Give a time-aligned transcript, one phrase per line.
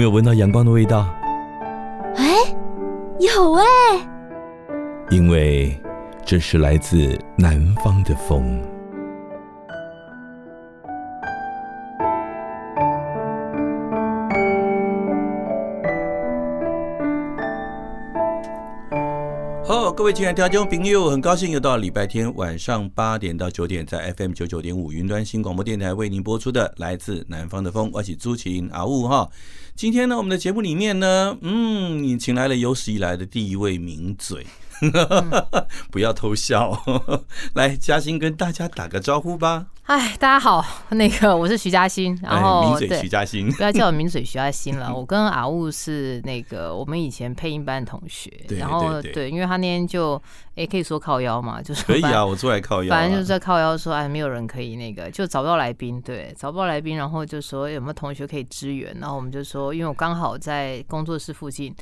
[0.00, 1.06] 没有闻到阳光的味道？
[2.16, 2.34] 哎，
[3.18, 3.64] 有哎。
[5.10, 5.78] 因为
[6.24, 8.62] 这是来自南方的风。
[20.10, 29.30] 位亲爱的听众朋友，很高兴又到礼拜天晚上八点到九点，在 FM 九九点五云端新广播电台为您播出的《来自南方的风》，我是朱晴阿雾哈。
[29.76, 34.44] 今天呢，我们的节目里面呢，嗯，你请来了有史以来的第一位名嘴。
[35.92, 36.82] 不要偷笑，
[37.54, 39.66] 来嘉欣跟大家打个招呼吧。
[39.90, 44.88] 哎，大家好，那个我是徐嘉欣，然后名嘴徐嘉欣，不要叫我名嘴徐嘉欣了。
[44.94, 50.14] 我跟阿雾是那个我们以前配音班同学，然后对，因为他那天就
[50.54, 61.74] 哎可以说靠腰嘛，就是可以啊，我出来靠腰，反正就是在靠腰说哎没有人可以那个，就找不到来宾，对，找不到来宾，然后就说有没有同学可以支援，然后我们就说，因为我刚好在工作室附近。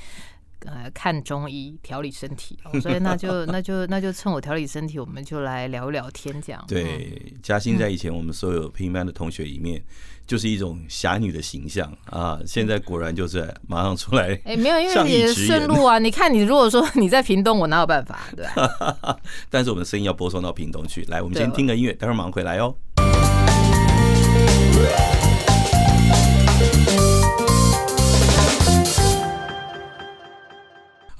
[0.66, 6.64] 呃，看中医调理身体， 所以那就那就那就趁我调理身体，我们就来聊一聊天，这样。
[6.66, 9.80] 对，嘉欣在以前我们所有配音班的同学里面，
[10.26, 12.40] 就是一种侠女的形象啊。
[12.44, 15.98] 现在果然就是马上出来，哎，没有，因为你顺路啊。
[15.98, 19.16] 你看，你如果说你在屏东，我哪有办法，对吧？
[19.48, 21.04] 但是我们的声音要播送到屏东去。
[21.08, 22.74] 来，我们先听个音乐，待会儿马上回来哦。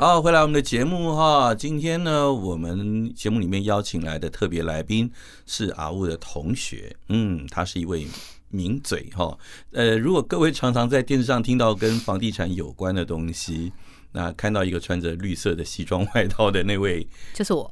[0.01, 1.53] 好，回来我们的节目哈。
[1.53, 5.11] 今天呢，我们节目里面邀请来的特别来宾
[5.45, 8.07] 是阿雾的同学，嗯，他是一位
[8.49, 9.37] 名嘴哈。
[9.73, 13.73] 呃，如果各位常常在电视上听到跟房地产有关的东西。
[14.11, 17.71] 那看到一个穿着绿色的西装外套的那位，就是我，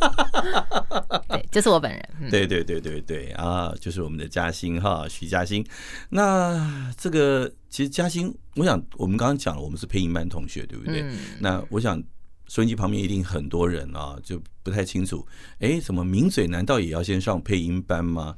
[1.28, 2.30] 对，就是我本人。
[2.30, 5.62] 对对对对对啊，就是我们的嘉兴哈，徐嘉兴。
[6.08, 11.02] 那这个其实嘉欣，我想我们刚刚讲了，我们是配音班同学，对不对？
[11.02, 12.02] 嗯、那我想
[12.48, 15.26] 收音机旁边一定很多人啊，就不太清楚，
[15.60, 18.36] 哎，怎么名嘴难道也要先上配音班吗？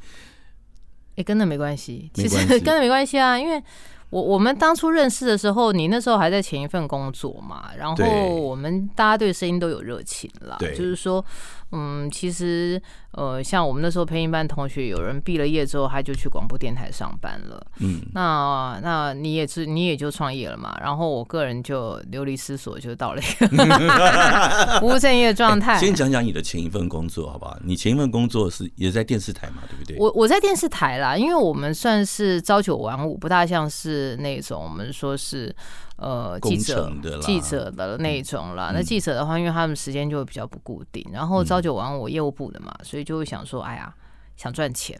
[1.16, 3.62] 哎，跟那没关系，其实跟那没关系啊，因为。
[4.10, 11.24] 我我们当初认识的时候，你那时候还在前一份工作嘛，然后我们大家对声音都有热情啦，就是说，
[11.74, 12.80] 嗯，其实。
[13.16, 17.64] 呃，像我们那时候配音班同学，有人毕了业之后，他就去广播电台上班了。
[17.78, 20.76] 嗯，那那你也是，你也就创业了嘛。
[20.80, 23.46] 然后我个人就流离失所，就到了一个
[24.82, 25.78] 不务正业的状态。
[25.78, 27.56] 先讲讲你的前一份工作好不好？
[27.62, 29.96] 你前一份工作是也在电视台嘛，对不对？
[29.96, 35.54] 我我在电视台啦，因为我们算是朝九晚五，不大像是那种我们说是。
[35.96, 38.72] 呃，记者记者的那种啦。
[38.74, 43.94] 那记者的话，因为他们时间就会比较不固定，然后朝九晚五，我业务部的嘛，所以就会想说，哎呀，
[44.36, 44.98] 想赚钱。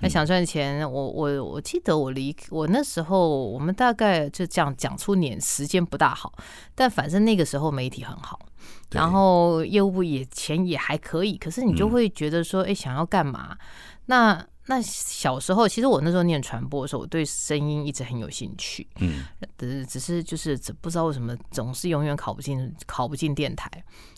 [0.00, 6.32] 那想赚钱，我我我记得我离我那时候，我们大概就这样讲出年时间不大好，
[6.74, 8.38] 但反正那个时候媒体很好，
[8.90, 13.56] 然后业务部也钱也还可以，可是你就会觉得说，哎，想要干嘛？
[14.06, 14.44] 那。
[14.66, 18.86] 那小时候，其实我那时候念传播的时候，我对声音一直很有兴趣。
[19.00, 19.24] 嗯，
[19.58, 23.70] 只是只是就是不知道为什么总是永远考不进考不进电台。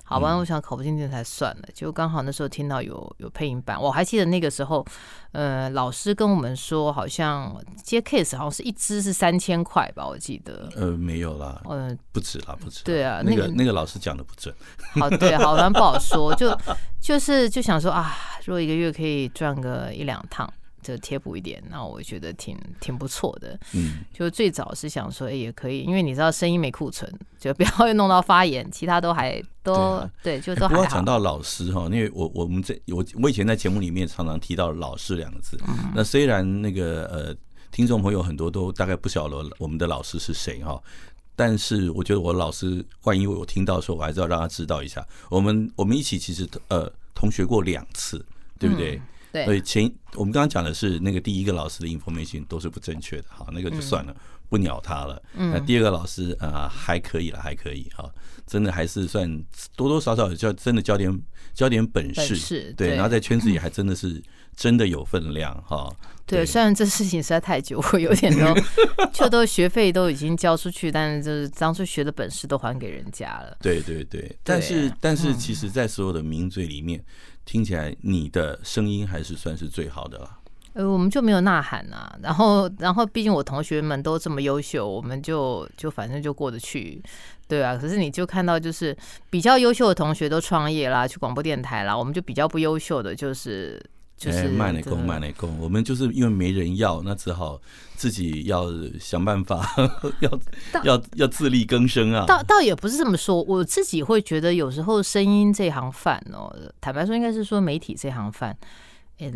[0.08, 1.62] 好吧，我想考不进电台算了。
[1.74, 4.86] 就刚好那时候听到有有配音版，我还记得那个时候，
[5.32, 10.68] 呃，老师跟我们说，好像接 case 好像是一支是三千块吧，我记得。
[10.76, 12.84] 呃，没有啦，呃，不止啦，不止。
[12.84, 14.54] 对啊，那个那个老师讲的不准。
[14.94, 16.32] 好， 对，好，反正不好说。
[16.36, 16.56] 就
[17.02, 20.48] 就是就想说啊，如果一个月可以赚个一两趟。
[20.86, 23.58] 就贴补一点，那我觉得挺挺不错的。
[23.74, 30.74] 嗯，就最早是想说，哎，也可以，因为你知道声音没库存，就不要 弄到发炎，其他都还都对，啊、对，就都还好。
[30.74, 35.58] 不过讲到老师哈，因为我我们在我我以前在节目里面常常提到“老师”两个字。
[35.66, 37.36] 嗯、那虽然那个呃，
[37.72, 40.80] 听众朋友很多都大概不晓得我们的老师是谁哈，
[41.34, 48.24] 但是我觉得我老师，万一我听到的时候，我还是要让他知道一下，我们我们一起其实呃同学过两次，
[48.58, 48.94] 对不对？
[48.96, 49.02] 嗯
[49.44, 54.16] 所以前我们刚刚讲的是那个第一个老师的 information 都是不正确的，好，那个就算了，
[54.48, 55.22] 不鸟他了。
[55.34, 58.10] 那第二个老师啊还可以了，还可以哈，
[58.46, 59.28] 真的还是算
[59.76, 61.20] 多多少少教真的教点
[61.52, 64.22] 教点本事，对，然后在圈子里还真的是
[64.56, 65.94] 真的有分量哈。
[66.24, 68.54] 对，虽然这事情实在太久，我有点都
[69.12, 73.56] 就都学费都已经交出去，但是就是当初学的本事都还给人家了。
[73.60, 77.04] 对对对，但是但是其实，在所有的名嘴里面。
[77.46, 80.38] 听起来你的声音还是算是最好的了。
[80.74, 82.14] 呃，我们就没有呐喊啊。
[82.22, 87.02] 然后，然后，毕竟我同学们都这么优秀，我们就就反正就过得去，
[87.48, 87.74] 对啊。
[87.74, 88.94] 可是你就看到，就是
[89.30, 93.82] 比较优秀的同学都创业啦，去广播电台啦，我们就比较不优秀的，就是。
[94.16, 97.60] 就是卖奶工，卖奶工，我们就是因为没人要，那只好
[97.96, 98.66] 自己要
[98.98, 99.68] 想办法，
[100.20, 100.40] 要
[100.84, 102.24] 要要自力更生啊。
[102.26, 108.56] 倒倒也不是这么说，我自己会觉得有时候声音这行饭哦，坦白说，应该是说媒体这行饭，
[109.18, 109.30] 哎，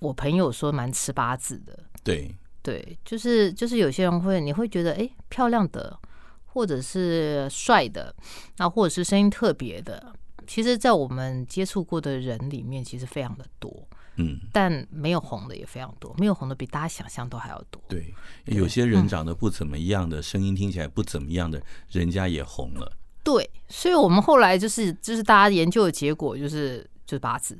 [0.00, 1.78] 我朋友说蛮吃八字的。
[2.02, 5.98] 对对，就是就是有些人会，你会觉得哎，漂亮的，
[6.46, 8.14] 或者是帅的，
[8.56, 10.14] 那或者是声音特别的，
[10.46, 13.86] 其实，在我们接触过的人里面，其实非常的多。
[14.16, 17.82] 嗯，但没有红的也非常多，没有红的比大家想象都还要多。
[17.88, 18.12] 对，
[18.44, 22.92] 有些人长得不怎么样的，声音听起来不怎么样的，人家也红了。
[23.24, 27.58] 对，所以我们后来就是就是大家研究的结果就是就是八字，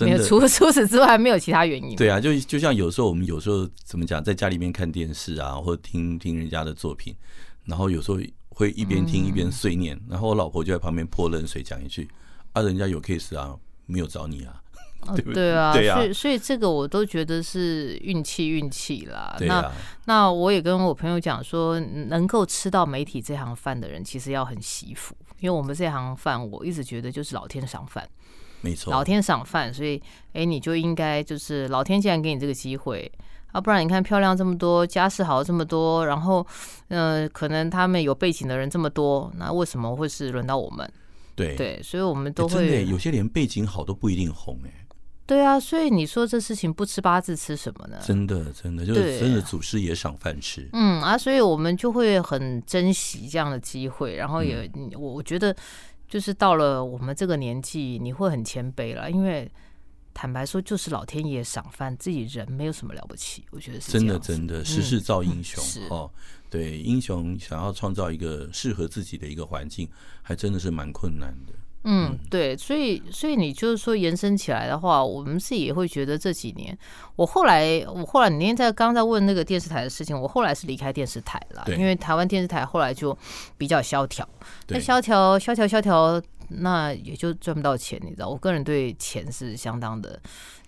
[0.00, 1.94] 没有 除除此之外没有其他原因。
[1.94, 7.14] 对啊，就就像有时候我们有时候怎么讲，在家里面看电视啊，或者听听人家的作品，
[7.64, 8.18] 然后有时候
[8.48, 12.08] 会一边听一边碎念，然后我老婆就在旁边泼冷水，讲一句
[12.52, 13.54] ：“啊，人家有 case 啊，
[13.86, 14.60] 没有找你啊。”
[15.16, 19.34] 对，对啊，对啊，所以所以这个我都觉得是运气运气啦。
[19.38, 19.72] 对啊，
[20.06, 28.08] 那那我也跟我朋友讲说，能够吃到媒体这行饭的人，其实要很惜福，因为我们这行饭，我一直觉得就是老天赏饭，
[28.60, 30.02] 没错，老天赏饭，所以
[30.32, 33.10] 哎，你就应该就是老天既然给你这个机会
[33.52, 36.46] 啊，不然你看漂亮这么多，家世好这么多，然后
[36.88, 40.90] 嗯、呃，可能他们有背景的人这么多，那为什么会是轮到我们？
[41.36, 44.83] 对对，所以我们都会有些连背景好都不一定红哎。
[45.26, 47.98] 对啊，所以你说这事情不吃八字吃什么呢？
[48.04, 50.68] 真的，真的就是真的，祖师爷赏饭吃。
[50.72, 55.54] 嗯啊，所以我们就会很珍惜这样的机会，然后也，我、嗯、我觉得
[56.06, 59.50] 就是到了我们这个年纪，你会很谦卑了，因为
[60.12, 66.10] 坦白说，就是老天爷赏饭，自己人没有什么了不起，我觉得是真的，真的，时势造英雄、嗯、哦。
[66.50, 69.88] 对，英雄想要创造一个适合自己的一个环境，
[70.22, 71.52] 还真的是蛮困难的。
[71.84, 76.76] 嗯，对，所以所以你就是说延伸起来的话，我们自己也会觉得这几年，
[77.14, 83.16] 我后来我后来你那天在刚刚在问那个电视台的事情，我后来是离开电视台了，因为台湾电视台后来就
[83.58, 84.26] 比较萧条，
[84.68, 90.18] 那萧条萧条萧条，那也就赚不到钱，你知道，我个人对钱是相当的，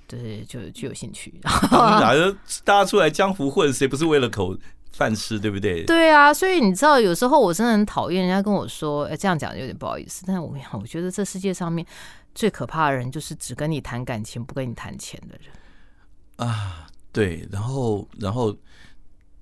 [0.07, 1.33] 对，就就有兴趣。
[1.43, 4.55] 哪个大家出来江湖混，谁不是为了口？
[4.97, 5.85] 饭吃对不对？
[5.85, 10.25] 对啊，所以你知道，有时候我真的很讨厌人家跟我说，哎，这样讲有点不好意思。
[10.27, 11.87] 但是我跟你讲，我觉得这世界上面
[12.35, 16.87] 最可怕的人，就是只跟你谈感情，不跟你谈钱的人啊。
[17.13, 18.57] 对，然后，然后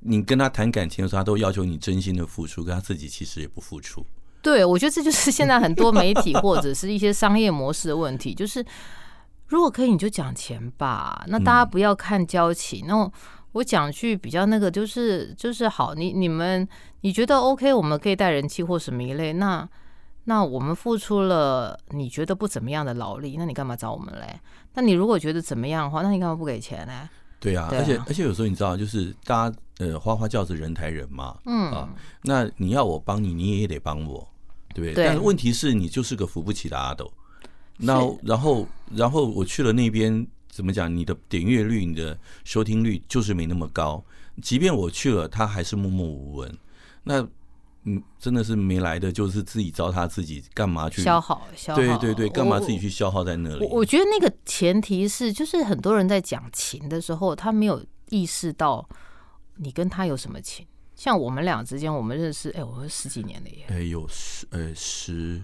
[0.01, 4.05] 你跟他谈感情的时候，他都要求你真心的付出，可他自己其实也不付出。
[4.43, 8.65] 对，我觉得这就是现在很多媒体或者是一些商业模式的问题，就是
[9.47, 11.25] 如果可以，你就讲钱吧。
[11.29, 13.13] 那大家不要看交情，那、嗯。
[13.55, 16.69] 我讲句比较那个，就是就是好，你你们
[17.03, 19.67] 你觉得 OK，我们可以带人气或什么一类，那
[20.25, 24.41] 那我们付出了你觉得不怎么样的劳力，那你干嘛找我们嘞？
[24.75, 27.09] 那你如果觉得怎么样的话，那你干嘛不给钱呢？
[27.39, 31.89] 对啊，对啊，而且而且有时候你知道，就是大家呃花花轿子人抬人嘛，嗯啊，
[32.23, 34.29] 那你要我帮你，你也得帮我，
[34.75, 34.95] 对不对？
[34.95, 35.07] 对。
[35.07, 37.09] 但是问题是你就是个扶不起的阿斗，
[37.77, 40.27] 那然后然后我去了那边。
[40.55, 40.95] 怎么讲？
[40.97, 44.01] 你的点阅率、你的收听率就是没那么高。
[44.41, 46.59] 即便我去了，他还是默默无闻。
[47.03, 47.27] 那
[47.83, 51.43] 嗯，真的是没来的，就是自己糟蹋自己，干嘛去消耗？
[51.57, 51.81] 消耗？
[51.81, 53.67] 对对对，干嘛自己去消耗在那里？
[53.67, 58.89] 我，我觉得那个前提是，就是很多人在讲情的时候，他没有意识到
[59.57, 60.65] 你跟他有什么情。
[60.95, 63.65] 像我们俩之间，我们认识，哎，我们十几年了耶。
[63.71, 65.43] 哎，有十，呃，十。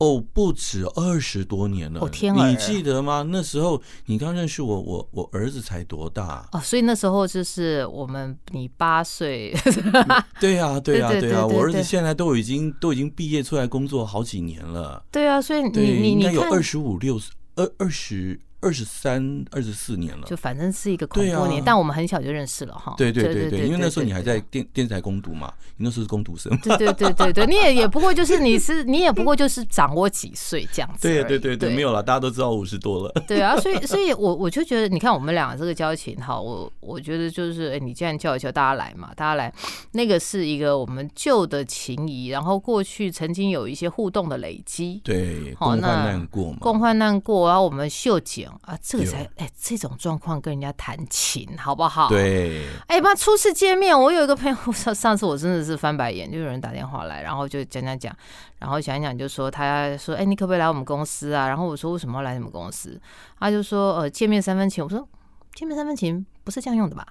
[0.00, 2.00] 哦，不止二十多年了。
[2.00, 2.48] 哦天啊！
[2.48, 3.22] 你记得吗？
[3.30, 6.48] 那时候你刚认识我，我我儿子才多大？
[6.52, 9.54] 哦，所以那时候就是我们你八岁。
[10.40, 15.04] 对呀，对呀，对呀，我儿子现在都已经都已经毕业出来工作好几年了。
[15.12, 17.20] 对啊，所以你你应该有二十五六
[17.56, 18.40] 二二十。
[18.60, 22.94] 二十三、二十四年了，就反正是一个恐怖年，但我们很小就认识了哈。
[22.98, 26.54] 对对对对，因为那时候你还在电电视台攻读嘛，你那时候是攻读生。
[26.58, 31.08] 对对对对对，你也也不过就是你是你也不过就是长我几岁这样子。
[31.08, 33.24] 对对对对，没有了，大家都知道五十多了。
[33.26, 39.52] 对啊，所以 所以我我就觉得，你看我们俩这个交情哈，我我觉得就是，哎，你既然叫一叫大家来嘛，大家来，
[39.92, 45.00] 那个是一个我们旧的情谊，然后过去曾经有一些互动的累积。
[45.02, 49.28] 对，共患难过嘛，共患难过，然后我们秀景啊，这个才。
[49.36, 52.08] 哎，这种状况跟人家谈情好不好？
[52.08, 52.66] 对。
[52.86, 58.14] 哎，妈，初次见面，我有一个朋友，上上次我真的是翻白眼，就有人打电话来，然后就讲讲讲，
[58.58, 61.46] 然后讲一讲，就说他说，哎，你可不可以来我们公司啊？
[61.48, 63.00] 然后我说为什么要来你们公司？
[63.38, 64.82] 他就说，呃，见面三分情。
[64.82, 65.08] 我说
[65.54, 67.06] 见面三分情不是这样用的吧？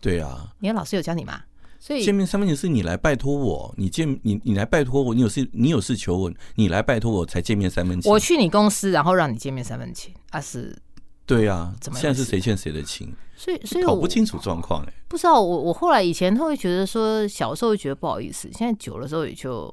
[0.00, 1.40] 对啊，你的老师有教你吗？
[1.86, 8.10] 所以见面三分情是你来拜托我，你见你你来拜托我，你有事你有事求我，你来拜托我才见面三分情。
[8.10, 10.76] 我去你公司，然后让你见面三分情，啊是？
[11.24, 13.14] 对啊，怎么现在是谁欠谁的情？
[13.36, 19.72] 所以所以搞不清楚状况哎，不知道我我后来以前他会觉得说小时候会觉得不好意思，现在久了之后也就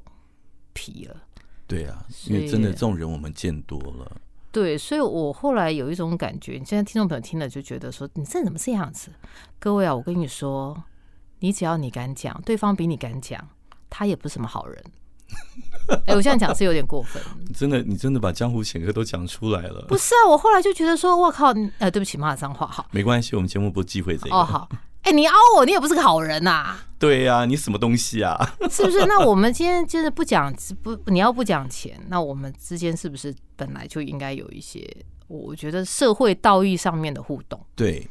[0.72, 1.16] 皮了。
[1.66, 4.20] 对啊，因为真的这种人我们见多了。
[4.52, 9.10] 对，所以我后来有一种感觉，你现在听众朋友听了就觉得说，你这怎么这样子？
[9.58, 10.80] 各位啊，我跟你说，
[11.44, 13.38] 你只要你敢讲，对方比你敢讲，
[13.90, 14.82] 他也不是什么好人。
[15.90, 17.22] 哎、欸，我现在讲是有点过分。
[17.54, 19.84] 真的，你真的把江湖险恶都讲出来了。
[19.86, 24.34] 不是啊，我后来就觉得说，我靠，呃，对不起，骂脏话，好，没关系，我们节目不忌讳这个。
[24.34, 24.66] 哦，好。
[25.02, 26.86] 哎、欸，你凹我，你也不是个好人呐、啊。
[26.98, 28.38] 对呀、啊，你什么东西啊？
[28.70, 29.04] 是不是？
[29.04, 30.50] 那我们今天就是不讲
[30.82, 34.90] 不，你要不讲钱，那我们之间是不是本来就应该有一些，
[35.28, 37.60] 我觉得社会道义上面的互动？
[37.74, 38.08] 对，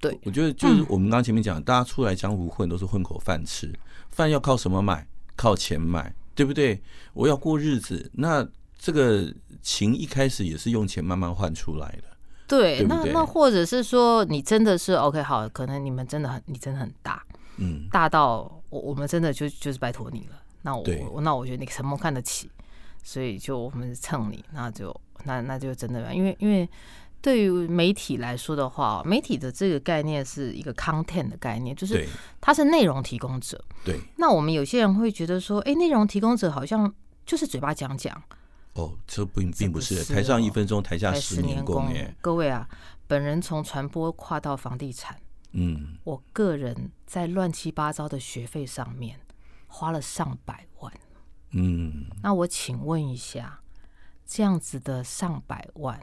[0.00, 3.72] 对，我觉得就是我们刚刚前面讲、嗯，大家出来江湖混都是混口饭吃，
[4.10, 5.06] 饭要靠什么买？
[5.36, 6.82] 靠钱买，对不对？
[7.14, 8.46] 我要过日子，那
[8.78, 12.04] 这个情一开始也是用钱慢慢换出来的。
[12.46, 17.24] 对，对对那那或者是说，你真的是 OK 好，可能你们真的很，你真的很大，
[17.58, 20.42] 嗯，大到我我们真的就就是拜托你了。
[20.62, 22.50] 那我那我觉得你什么看得起，
[23.02, 26.68] 所以就我们蹭你，那就那那就真的，因为因为
[27.22, 32.08] 对于媒体来说的话，媒体的这个概念是一个 content 的概念，就是
[32.40, 33.62] 它是内容提供者。
[33.84, 36.92] 对，那我们有些人会觉得说，哎，内容提供者好像
[37.26, 38.22] 就是嘴巴讲讲。
[38.74, 42.14] 哦，这并并不是台上一分钟，台下十年功耶。
[42.20, 42.68] 各位啊，
[43.06, 45.18] 本人从传播跨到房地产，
[45.52, 49.18] 嗯，我个人在乱七八糟的学费上面
[49.66, 50.92] 花了上百万，
[51.50, 53.60] 嗯，那我请问一下，
[54.24, 56.00] 这样子的上百万，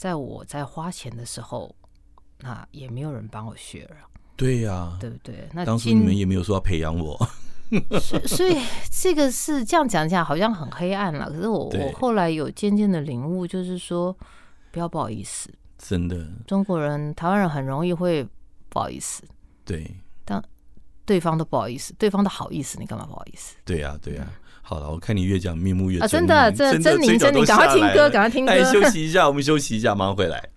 [0.00, 1.76] 在我在花钱的时候，
[2.38, 3.96] 那也没有人帮我学了，
[4.34, 5.46] 对呀、啊，对不对？
[5.52, 7.18] 那当初你们也没有说要培养我。
[8.00, 8.56] 所以，所以
[8.90, 11.28] 这个是这样讲讲，好像很黑暗了。
[11.28, 14.16] 可是我我后来有渐渐的领悟，就是说，
[14.70, 18.26] 不要不好意思，真的，中国人、台湾人很容易会
[18.70, 19.22] 不好意思。
[19.66, 20.42] 对，但
[21.04, 23.54] 对方都不好意思，对方都好意思，你干嘛不好意思？
[23.66, 24.39] 对呀、啊，对呀、啊。
[24.62, 28.52] 好了，我看你越讲面目越真的，这狰獰狰獰，赶快听歌，赶快听歌。
[28.52, 30.48] 来休息一下，我们休息一下，马上回来。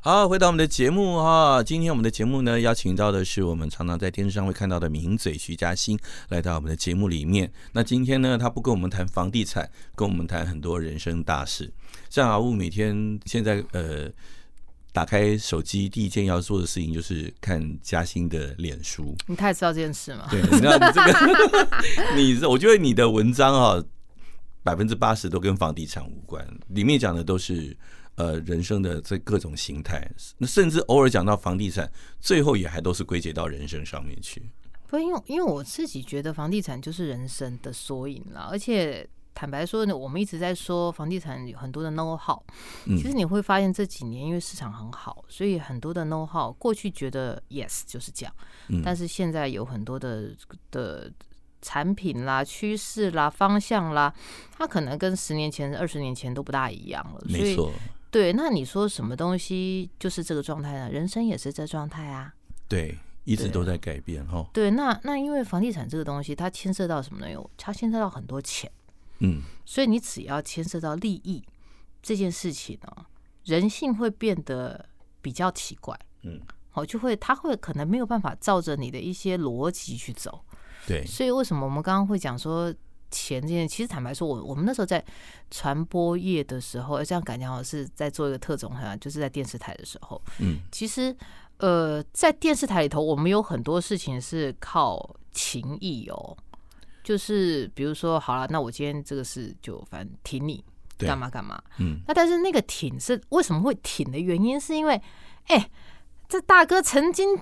[0.00, 1.62] 好，回到我们的节目哈。
[1.62, 5.98] 今天我们的节目呢，邀请到的是我们常常在电视上会看到的名嘴徐嘉欣，
[6.28, 7.50] 来到我们的节目里面。
[7.72, 11.72] 那今天呢，他不跟我们谈房地产，跟我们谈很多人生大事。
[12.10, 14.10] 像阿雾每天现在呃，
[14.94, 19.14] 打开手机第一件要做的事情就是看嘉兴的脸书。
[19.26, 20.28] 你太知道这件事吗？
[20.30, 21.68] 对，你知道你这个，
[22.16, 23.84] 你我觉得你的文章啊，
[24.62, 27.76] 百分之八十都跟房地产无关，里面讲的都是。
[28.16, 30.08] 呃，人生的这各种形态，
[30.38, 34.40] 那甚至偶尔讲到房地产，最后也还都是归结到人生上面去。
[34.86, 38.42] 不，因为因为我自己觉得房地产就是人生的缩影了。
[38.42, 42.40] 而且坦白说呢，我们一直在说房地产有很多的 know how，
[42.86, 48.34] 其实你会发现这几年因为市场很好，所以很多的 know how 过去觉得 yes 就是这样，
[48.84, 50.30] 但是现在有很多的
[50.70, 51.10] 的
[51.60, 54.14] 产品啦、趋势啦、方向啦，
[54.56, 57.20] 它可能跟十年前、二十年前都不大一样了。
[57.24, 57.72] 没错。
[58.10, 60.88] 对，那你说什么东西就是这个状态呢？
[60.88, 62.32] 人生也是这状态啊。
[62.68, 64.46] 对，一直都在改变哈。
[64.52, 67.36] 对，那那因为房地产这个东西，它牵涉到什么呢？
[67.56, 68.70] 它牵涉到很多钱。
[69.20, 69.42] 嗯。
[69.64, 71.42] 所以你只要牵涉到利益
[72.02, 73.06] 这件事情呢，
[73.44, 74.88] 人性会变得
[75.20, 75.98] 比较奇怪。
[76.22, 76.40] 嗯。
[76.70, 80.44] 好，就会他会可能没有办法照着你的一些逻辑去走。
[80.86, 81.04] 对。
[81.06, 82.74] 所以为什么我们刚刚会讲说？
[83.10, 85.04] 钱这件，其实坦白说，我我们那时候在
[85.48, 90.20] 传播业的时候，这样感觉好像是在做一个特种，好像就是在电视台的时候。
[90.40, 91.16] 嗯，其实
[91.58, 96.36] 呃，在电视台里头，我们有很多事情是靠情谊哦。
[97.04, 100.64] 就是比如说，好了，那我今天这个事就反正挺你，
[100.98, 101.62] 干嘛干嘛。
[101.78, 105.00] 嗯，那但是那个挺是为什么会挺的原因，是因为
[105.46, 105.70] 哎，
[106.28, 107.38] 这大哥曾经。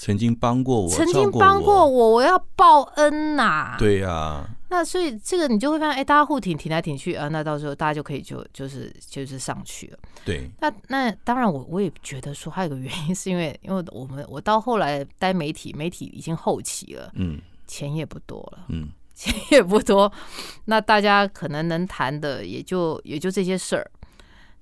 [0.00, 3.76] 曾经帮过我，曾经帮过我，我要报恩呐、啊。
[3.80, 9.98] 对呀、啊，那所以这个你就会发现，哎，大家互挺，挺来挺去啊，那到时候大家就可以就就是就是上去了。
[10.24, 20.12] 对，那那当然我我也觉得说还有个原因，是因为因为我们我到后来待媒体，媒体已经后期了，嗯，钱也不多了，嗯， 钱也不多，
[20.64, 23.88] 那大家可能能谈的也就也就这些事儿。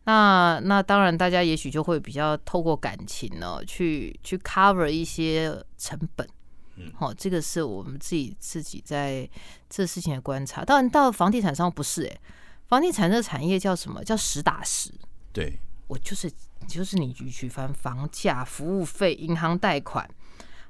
[0.05, 6.29] 那那当然，大家也许就会比较透过感情呢，去去 cover 一些成本。
[6.77, 9.29] 嗯，好，这个是我们自己自己在
[9.69, 10.65] 这事情的观察。
[10.65, 12.21] 当然，到房地产上不是哎、欸，
[12.69, 14.93] 房地产这个产业叫什么叫实打实？
[15.33, 15.59] 对，
[15.89, 16.31] 我就是
[16.69, 20.09] 就是你举举凡房价、服务费、银行贷款，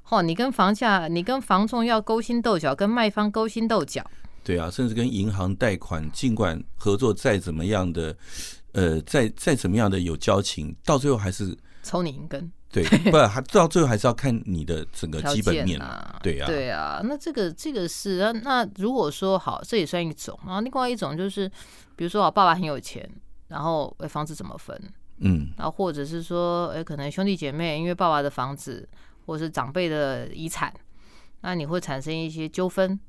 [0.09, 4.05] 哦，你跟房价、你跟房仲要勾心斗角，跟卖方勾心斗角。
[4.43, 8.15] 对啊，甚至跟银行贷款，尽管合作再怎么样的，
[8.71, 12.49] 呃，再再怎么样的有交情，到最后还是抽你一根。
[12.71, 16.19] 对， 不，还到最后还是要看你的整个基本面啊。
[16.23, 17.01] 对啊，对啊。
[17.03, 20.37] 那这个这个是那那如果说好，这也算一种。
[20.45, 21.49] 然后另外一种就是，
[21.97, 23.09] 比如说我爸爸很有钱，
[23.49, 24.79] 然后哎房子怎么分？
[25.19, 28.87] 嗯，然后或者是说，哎，可能兄弟姐妹因为爸爸的房子
[29.27, 30.73] 或者是长辈的遗产，
[31.41, 32.99] 那你会产生一些纠纷。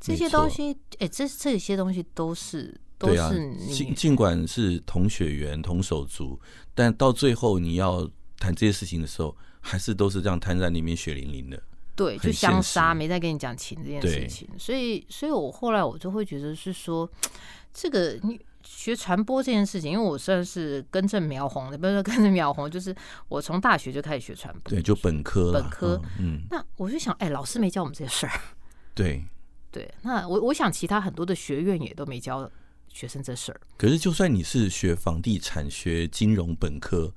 [0.00, 6.40] 这些东西，哎，这这些东西都是都是你尽尽管是同血缘同手足，
[6.72, 11.60] 但到最后你要谈这些事情的时候，还是都是这样摊在那边血淋淋的。
[11.96, 14.48] 对，就相杀，没再跟你讲情这件事情。
[14.56, 17.10] 所以，所以我后来我就会觉得是说，
[17.74, 22.94] 这个你学传播这件事情，因为我算是根正苗红的，不是说根正苗红，就是
[23.28, 26.00] 我从大学就开始学传播，对，就本科本科。
[26.18, 28.32] 嗯，那我就想，哎，老师没教我们这些事儿。
[28.94, 29.24] 对。
[29.70, 32.50] 对，那我我想其他很多的学院也都没教
[32.88, 33.60] 学生这事儿。
[33.76, 37.12] 可是，就算你是学房地产、学金融本科，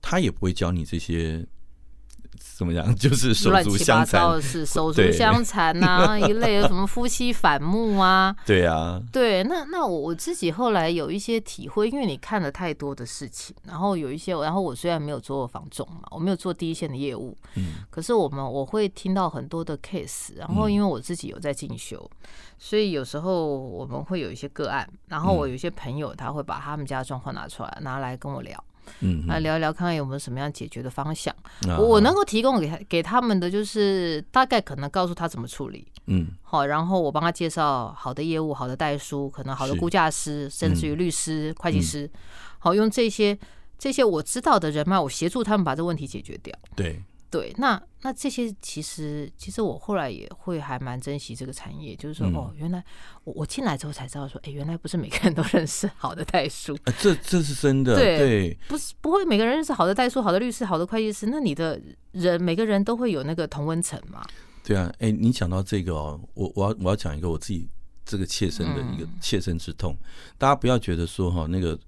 [0.00, 1.44] 他也不会教你这些。
[2.56, 2.92] 怎么讲？
[2.96, 8.34] 就是手足相残的是手足相残啊， 一类有什么夫妻反目啊？
[8.44, 22.10] 对啊，对，那那我我自己后来有一些体会，因为你看了太多的事情，然后有一些，然后我虽然没有做过房仲嘛，我没有做第一线的业务，嗯，可是我们我会听到很多的 case，然后因为我自己有在进修，
[22.58, 28.62] 所以有时候我们会有一些个案，然后我有一些朋友他会把他们家的状况拿出来，拿来跟我聊。
[29.00, 31.34] 嗯，来聊一聊，看看有没有什么样解决的方向。
[31.78, 35.86] 我我能够提供给他给他们的，就是大概可能告诉他怎么处理。
[36.06, 42.10] 嗯，好，然后我帮他介绍好的业务、好的代书，可能好的估价师，甚至于律师、会计师。
[42.58, 43.38] 好，用这些
[43.78, 46.54] 这些我知道的人脉，我协助他们把这个问题解决掉。
[46.74, 47.02] 对。
[47.30, 52.82] 对，那那这些其实其实我后来也会还蛮珍惜这个产业，就是说、嗯、哦，原来
[53.24, 58.58] 我我进来之后才知道说，哎，原来不是每个人都认识好的代书，啊、这这是真的，对，对。
[58.66, 61.78] 不是不会每个人认识好的代书、好的律师、好的会计师，那你的
[62.12, 64.24] 人每个人都会有那个同温层嘛？
[64.64, 67.68] 对啊，哎，你讲到这个哦，我我要我要讲一个我自己
[68.06, 70.06] 这个切身的一个切身之痛，嗯、
[70.38, 71.78] 大家不要觉得说哈、哦，那个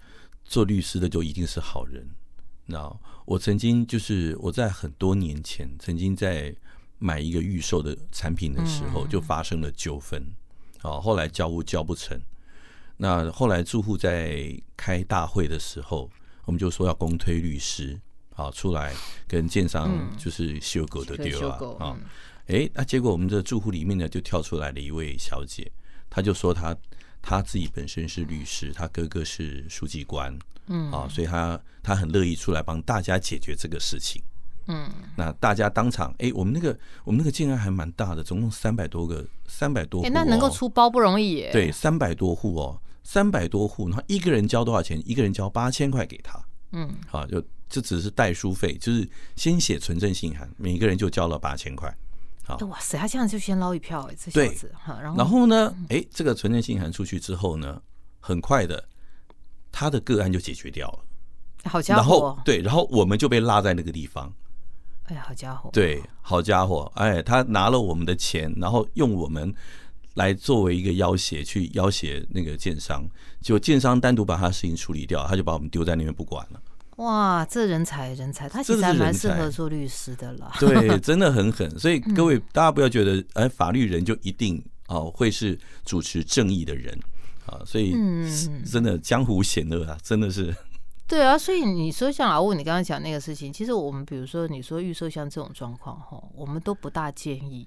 [0.44, 2.06] 做律师的就一定是好人。
[2.70, 2.90] 那
[3.24, 6.54] 我曾经就是我在很多年前曾经在
[6.98, 10.24] 买一个预售的产品的时候就发生了纠纷，
[10.82, 12.18] 啊，后来交屋交不成，
[12.96, 16.08] 那后来住户在开大会的时候，
[16.44, 17.98] 我们就说要公推律师
[18.36, 18.94] 啊出来
[19.26, 21.98] 跟建商就是修狗的丢啊啊，
[22.46, 25.70] 哎，那结果我们的住户里面呢就跳出来了一位小姐，
[26.08, 26.76] 她就说她
[27.20, 30.38] 她自己本身是律师，她哥哥是书记官。
[30.70, 34.22] 嗯啊，所以他他很乐意出来帮大家解决这个事情。
[34.66, 40.10] 嗯，那大家当场，哎，我们那个我们那个竟然还蛮大的，总共三百多个，三百多户，哦。
[40.14, 41.50] 那能够出包不容易耶。
[41.50, 45.02] 对，三百多户哦，三百多户，然后一个人交多少钱？
[45.04, 46.40] 一个人交八千块给他。
[46.72, 51.92] 嗯，好，就这只是代书费，就是先写存证信函，每个人就交了八千块。
[52.44, 54.72] 好，哇塞，他这样就先捞一票哎，这小子。
[54.78, 57.80] 哈，然后呢，哎，这个存证信函出去之后呢，
[58.20, 58.84] 很快的。
[59.72, 60.98] 他的个案就解决掉了，
[61.70, 62.00] 好家伙！
[62.00, 64.32] 然后对，然后我们就被落在那个地方。
[65.04, 65.70] 哎呀，好家伙！
[65.72, 66.90] 对，好家伙！
[66.94, 69.52] 哎，他拿了我们的钱，然后用我们
[70.14, 73.04] 来作为一个要挟，去要挟那个建商。
[73.40, 76.60] 结果建商单独把他的事情处理掉，他就把我们丢在那边不管了。
[76.96, 80.52] 哇，这人才人才，他其实还蛮适合做律师的啦。
[80.60, 81.78] 对，真的很狠。
[81.78, 86.96] 所以 各位、嗯、大家不要觉得，哎，法律人就一定哦会是主持正义的人。
[87.50, 87.92] 啊，所以
[88.64, 90.54] 真的江湖险恶啊，真的是。
[91.06, 97.66] 对啊，所以你说像老吴你刚刚讲那个事情，其实我们比如说你说预售像这种状况哈，我们都不大建议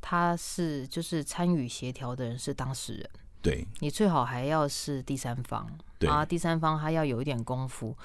[0.00, 3.08] 他是就是参与协调的人是当事人。
[3.40, 5.66] 对，你最好还要是第三方，
[6.00, 7.96] 对啊，第三方他要有一点功夫，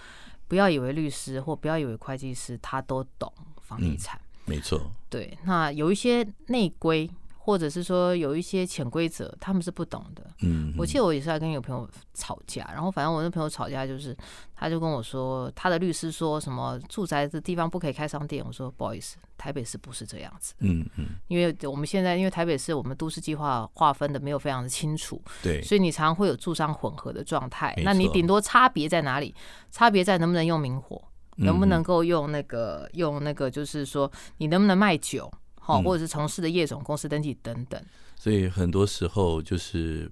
[0.48, 3.34] 不要以为律师或不要以为会计师他都懂
[3.64, 4.22] 房地产。
[4.46, 4.92] 嗯，没错。
[5.10, 7.10] 对，那有一些内规。
[7.46, 10.26] 或者是说有一些潜规则，他们是不懂的。
[10.42, 14.18] 嗯，我记得我也是在跟有朋友吵架，然后反正我那朋友吵架就是，
[14.56, 18.44] 他就跟我说，他的律师说什么住宅的地方不可以开商店。
[18.44, 20.56] 我说不好意思，台北市不是这样子。
[20.62, 27.80] 嗯嗯，因为我们现在因为台北市我们都市计划划分的没有非常的清楚，对，所以你常常会有住商混合的状态。
[27.84, 29.36] 那你顶多差别在哪里？
[29.70, 31.00] 差别在能不能用明火，
[31.36, 35.32] 能不能够用那个用那个，就是说你能不能卖酒。
[35.66, 37.84] 好，或者是从事的业种、公司登记等等。
[38.16, 40.12] 所以很多时候就是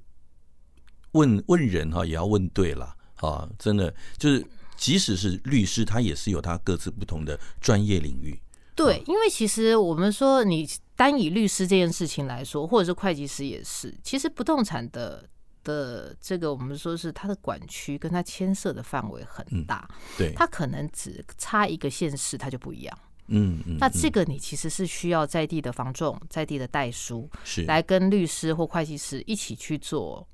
[1.12, 3.48] 问问人哈，也要问对了啊！
[3.60, 4.44] 真的就是，
[4.76, 8.39] 即使是律师，他也是有他各自不同的专业领域。
[8.74, 15.30] 对，因为其实我们说，你单以律师这件事情来说，或者是会计师也是，其实不动产的
[15.63, 19.88] 的这个，我们说是它的管区跟它牵涉的范围很大。
[19.92, 22.98] 嗯、对，它可能只差一个县市，它就不一样。
[23.27, 23.77] 嗯嗯。
[23.79, 30.27] 那这个你其实是需要在地的房仲、在地的代书，是来跟律师或会计师一起去做。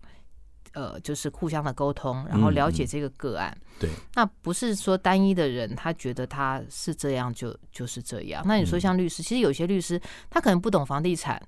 [0.74, 3.52] 呃，就是互相的沟通，然后了解这个个案。
[3.52, 8.44] 嗯嗯、对，那不是说单一的人，他觉得他是这样就就是这样。
[8.46, 10.00] 那你说像律师，嗯、其实有些律师
[10.30, 11.42] 他可能不懂房地产。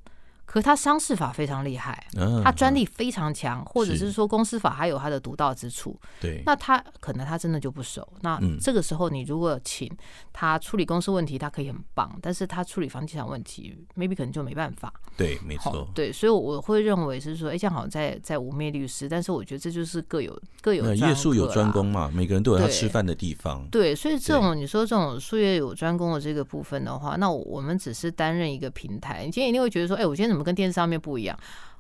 [0.52, 2.06] 可是他商事法非常厉害，
[2.44, 5.98] 他专利非常强，或者是说公司法还有他的独到之处。
[6.20, 8.06] 对，那他可能他真的就不熟。
[8.20, 9.90] 那这个时候你如果请
[10.34, 14.94] 他处理公司问题，他可以很棒，但是他处理房地产问题，maybe 可能就没办法。
[15.16, 15.88] 对，没错。
[15.96, 23.66] 对，所以我会认为是说，哎，这样好像在在污蔑律师，但是我觉得这就是各有各有业术有专攻嘛，每个人都有他吃饭的地方。
[23.72, 29.24] 对，所以这种你说这种术业有专攻的这个部分的话，那我们只是担任一个平台。
[29.24, 31.38] 你今天一定会觉得说，哎，我今天怎么跟电视上面不一样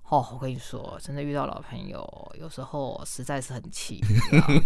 [0.10, 4.02] 哦，我跟你说，真的遇到老朋友，有时候实在是很气。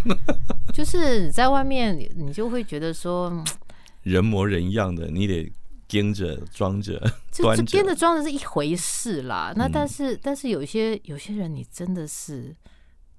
[0.74, 3.32] 就是在外面，你就会觉得说，
[4.02, 5.52] 人模人样的，你得
[5.88, 6.98] 跟着装着，
[7.38, 7.62] 端着。
[7.64, 9.52] 这跟着装着是一回事啦。
[9.54, 12.52] 那但是，嗯、但是有些有些人，你真的是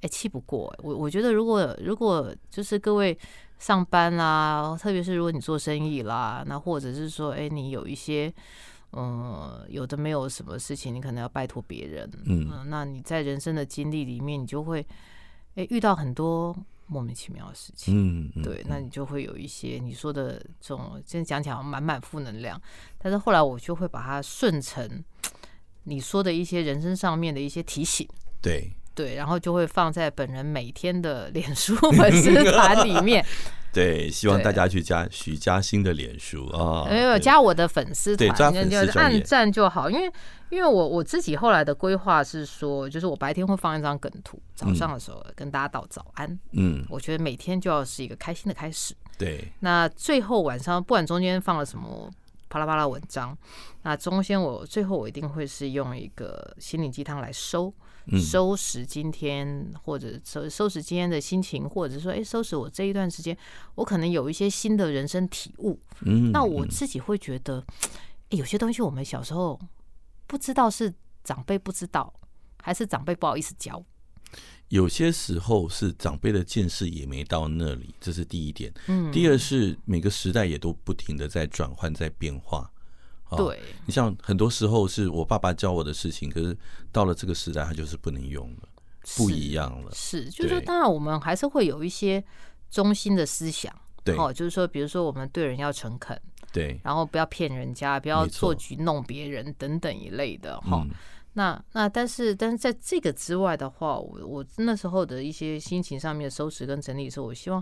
[0.01, 0.75] 哎气不过。
[0.83, 3.17] 我我觉得，如果如果就是各位
[3.57, 8.33] 上班啦，特别是如果你做生意啦，那或者是说，哎，你有一些。
[8.93, 12.09] 嗯，有的没有什么事情，你可能要拜托别人。
[12.25, 14.85] 嗯，嗯，那你在人生的经历里面，你就会
[15.55, 16.55] 诶遇到很多
[16.87, 17.93] 莫名其妙的事情。
[17.95, 22.59] 嗯，嗯对，那你就会有一些你说的这种，现在讲起来满满负能量，
[22.97, 25.03] 但是后来我就会把它顺成
[25.83, 28.07] 你说的一些人生上面的一些提醒。
[28.41, 33.23] 对对，然后就会放在本人每天的脸书 粉丝团里面。
[33.73, 39.89] 对，希望大家去加许嘉欣的脸书啊，没有加我的粉丝团，就按赞就好。
[39.89, 40.11] 因为，
[40.49, 46.39] 因为我我自己后来的规划是说，就是我白天会放一张梗图，早上的时候跟大家道早安。
[46.53, 48.95] 嗯，我觉得每天就要是一个开心的开始。
[49.17, 52.09] 对，那最后晚上不管中间放了什么
[52.49, 53.37] 啪啦啪啦文章，
[53.83, 57.71] 那中间我最后我一定会是用一个心灵鸡汤来收。
[58.15, 63.37] 收拾今天，或者收收拾今天的心情，或者说，哎，收拾我这一段时间，
[63.75, 65.79] 我可能有一些新的人生体悟。
[66.01, 67.65] 嗯，那我自己会觉得，
[68.29, 69.59] 有些东西我们小时候
[70.25, 70.93] 不知道，是
[71.23, 72.13] 长辈不知道，
[72.61, 73.83] 还是长辈不好意思教？
[74.69, 78.73] 有些时候是长辈的见识也没到那里，这是第一点。
[78.87, 82.69] 嗯，第二是每个时代也都不停的在转换，在变化。
[83.35, 86.57] 对，你像很多时候是我爸爸教我的事情，可是
[86.91, 88.69] 到了这个时代，他就是不能用了，
[89.17, 89.91] 不一样了。
[89.93, 92.23] 是，就是说，当然我们还是会有一些
[92.69, 96.17] 中心的思想，对，哦，就是说，比如说我们对人要诚恳，
[96.53, 100.87] 对，然后不要骗人家，不要做局弄别人等等一类的哈。
[101.33, 107.61] 那那但是但是在这个之外的话，我我那时候的一些心情上面的收拾跟整理的时候，我希望。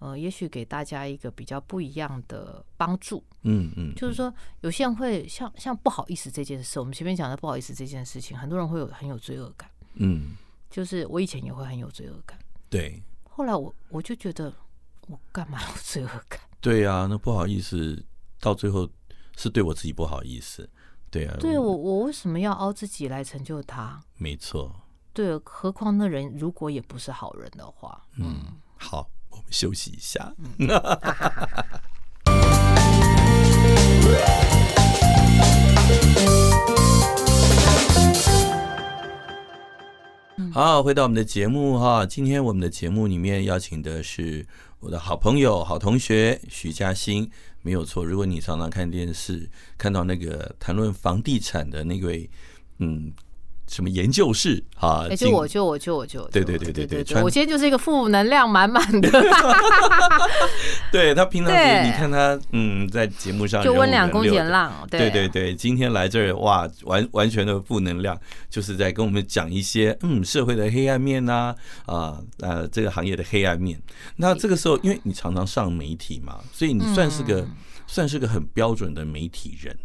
[0.00, 4.32] 呃，也许给大家一个比较不一样的帮助，嗯嗯，就是说，
[4.62, 10.36] 有些人会像像不好意思这件事，我们前面讲的不好意思这件事情，很多人会有很有罪恶感，嗯，
[10.70, 12.38] 就是我以前也会很有罪恶感，
[12.70, 14.50] 对，后来我我就觉得
[15.06, 16.40] 我干嘛有罪恶感？
[16.62, 18.02] 对啊，那不好意思，
[18.40, 18.88] 到最后
[19.36, 20.66] 是对我自己不好意思，
[21.10, 24.02] 对啊，对我我为什么要凹自己来成就他？
[24.16, 24.74] 没错，
[25.12, 29.06] 对，何况那人如果也不是好人的话，嗯，好。
[29.40, 30.34] 我们休息一下。
[40.52, 42.04] 好，回到我们的节目哈。
[42.04, 44.46] 今天我们的节目里面邀请的是
[44.80, 47.30] 我的好朋友、好同学许嘉欣，
[47.62, 48.04] 没有错。
[48.04, 49.48] 如果你常常看电视，
[49.78, 52.28] 看到那个谈论房地产的那位，
[52.78, 53.10] 嗯。
[53.70, 55.06] 什么研究室啊？
[55.16, 59.08] 就我就我就我就对对对对对，我今天就是一个负能量满满的。
[60.90, 68.18] 对他平常你看他嗯，在节目上就温良恭俭浪，对对对，今天来这儿哇，完完全的负能量，
[68.50, 71.54] 就是在跟我们讲一些嗯社会的黑暗面呐
[71.86, 73.80] 啊呃这个行业的黑暗面。
[74.16, 77.46] 那这个时候，因为你常常上媒体嘛，所以你算是个
[77.86, 79.78] 算是个很标准的媒体人，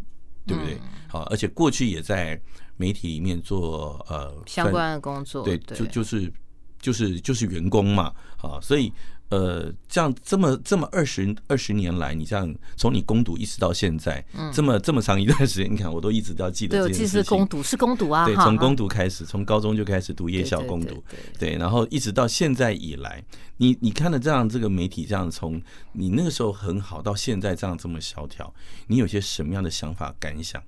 [0.47, 0.79] 对不对？
[1.07, 2.41] 好，而且过去也在。
[2.77, 6.31] 媒体里面做呃相关的工作，对，就就是
[6.79, 8.91] 就是就是员工嘛，啊，所以
[9.29, 17.05] 呃，这样这么这么二十二十年来，你这样从你攻读一直到现在，嗯、这么这么长一段时间，你看我都一直都要记得这件事情。
[17.05, 21.03] 对，其实攻读是攻读啊，对，从攻读开始，从高中就开始读夜校攻读，
[21.39, 23.21] 对，然后一直到现在以来，
[23.57, 25.59] 你你看了这样这个媒体这样从
[25.93, 28.53] 你那个时候很好到现在这样这么萧条，
[28.85, 30.61] 你有些什么样的想法感想，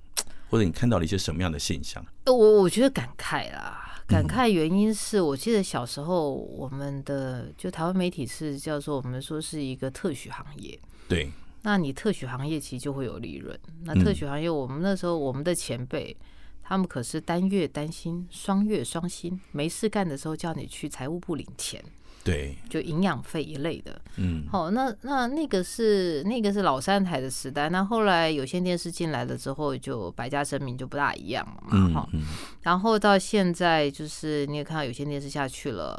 [0.48, 2.04] 或者你看到了一些什么样的现象？
[2.26, 3.84] 我我觉得感慨啦。
[4.06, 11.30] 感慨原因是我记得小时候我们的就台湾媒体是叫做我们说是一个特许行业，对，
[11.60, 13.58] 那你特许行业其实就会有利润。
[13.82, 16.16] 那特许行业我们那时候我们的前辈
[16.62, 21.84] 他们可是单月单薪，双月双薪，没事干的时候叫你去财务部领钱。
[22.28, 32.22] 对，就营养费一类的，嗯，好，那那那个是那个是老三台的时代，那后来有线电视进来了之后，就百家争鸣就不大一样了嘛，哈、嗯，
[32.62, 35.98] 然后到现在就是你也看到有线电视下去了，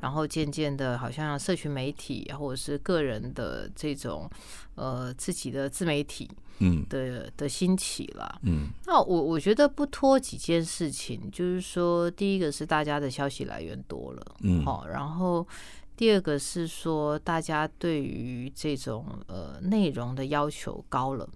[0.00, 4.28] 然后渐渐的，好像社群媒体或者是个人的这种
[4.74, 6.30] 呃自己的自媒体。
[6.60, 15.46] 嗯的的兴起了，嗯，那我我觉得不脱几件事情，就是说，第一个是大家的消息来源多了，嗯，好，然后
[15.96, 21.28] 第二个是说，大家对于这种呃内容的要求高了，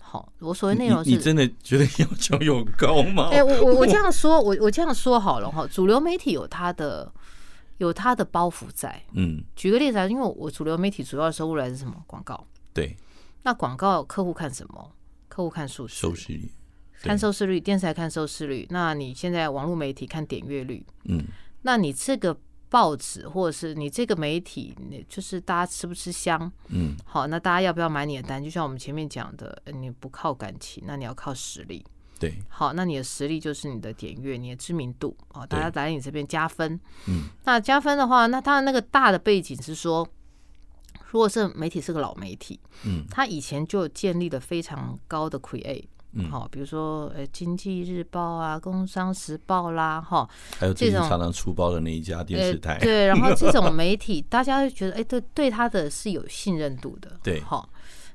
[0.00, 3.28] 好，我所谓内容是，你真的觉得要求有高吗？
[3.30, 7.12] 哎，我我我这样 说，我我这样说好了哈，主流媒体有它的
[7.78, 11.94] 有它的包袱在，嗯，举个例子啊，因为我主流媒体主要的收入来自什么？
[12.06, 12.96] 广告，对。
[13.42, 14.92] 那广告客户看什么？
[15.28, 16.50] 客户看数据，收视率，
[17.00, 17.60] 看收视率。
[17.60, 18.66] 电视台看收视率。
[18.70, 20.84] 那你现在网络媒体看点阅率。
[21.04, 21.24] 嗯，
[21.62, 22.36] 那你这个
[22.68, 24.74] 报纸或者是你这个媒体，
[25.08, 26.50] 就是大家吃不吃香？
[26.68, 28.42] 嗯，好，那大家要不要买你的单？
[28.42, 31.86] 就像我们前面讲的，你不靠感情，那你要靠实力。
[32.18, 36.78] 对，好，那你的实力就是你的点阅，你的知名度哦，大家来你这边加分。
[37.06, 40.08] 嗯，那加分的话，那它的那个大的背景是说。
[41.10, 50.28] 如果是媒体是个老媒体，嗯，他以前就建立了非常高的 create，嗯，好，比如说呃，《经济日报》啊，《工商时报》啦，哈，
[50.58, 57.66] 还有这种常常出包的那一家电视台，对，然后这种 媒体，大家会觉得，哎，对，对他的是有信任度的，对，好，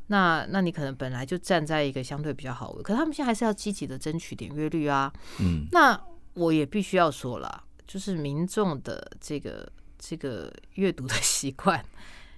[0.07, 5.99] 那那你可能本来就站在一个相对比较好位，可是他们现在还是要积极的争取点阅率啊，嗯，那
[6.33, 11.83] 我也必须要说了，就是民众的这个这个阅读的 习惯。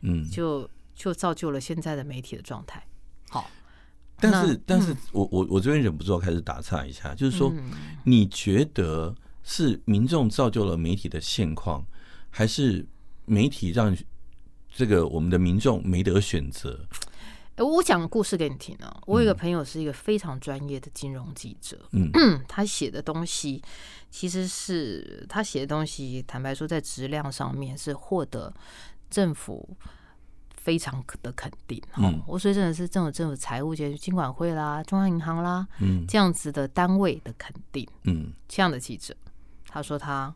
[0.08, 2.86] 嗯，就就造就了现在的媒体的状态。
[3.30, 3.49] 好，
[4.17, 7.51] 但是，但是我我我这边忍不住要开始打岔一下，就是说，
[8.04, 11.84] 你觉得是民众造就了媒体的现况，
[12.30, 12.86] 还是
[13.25, 13.97] 媒体让
[14.69, 16.86] 这个我们的民众没得选择？
[17.63, 19.02] 我讲个故事给你听啊。
[19.06, 22.12] 我有一个朋友是一个非常专业的金融记者，嗯，
[22.50, 23.62] 他写的东西
[24.10, 28.54] 其实是他写的东西，坦白说，在质量上面是获得。
[29.08, 29.78] 政府
[30.58, 39.15] 非常的肯定，嗯，我说真的是政府政府财务局、金管会啦、中央银行啦，嗯，这样子的单位的肯定，嗯，这样的记者，
[39.68, 40.34] 他说他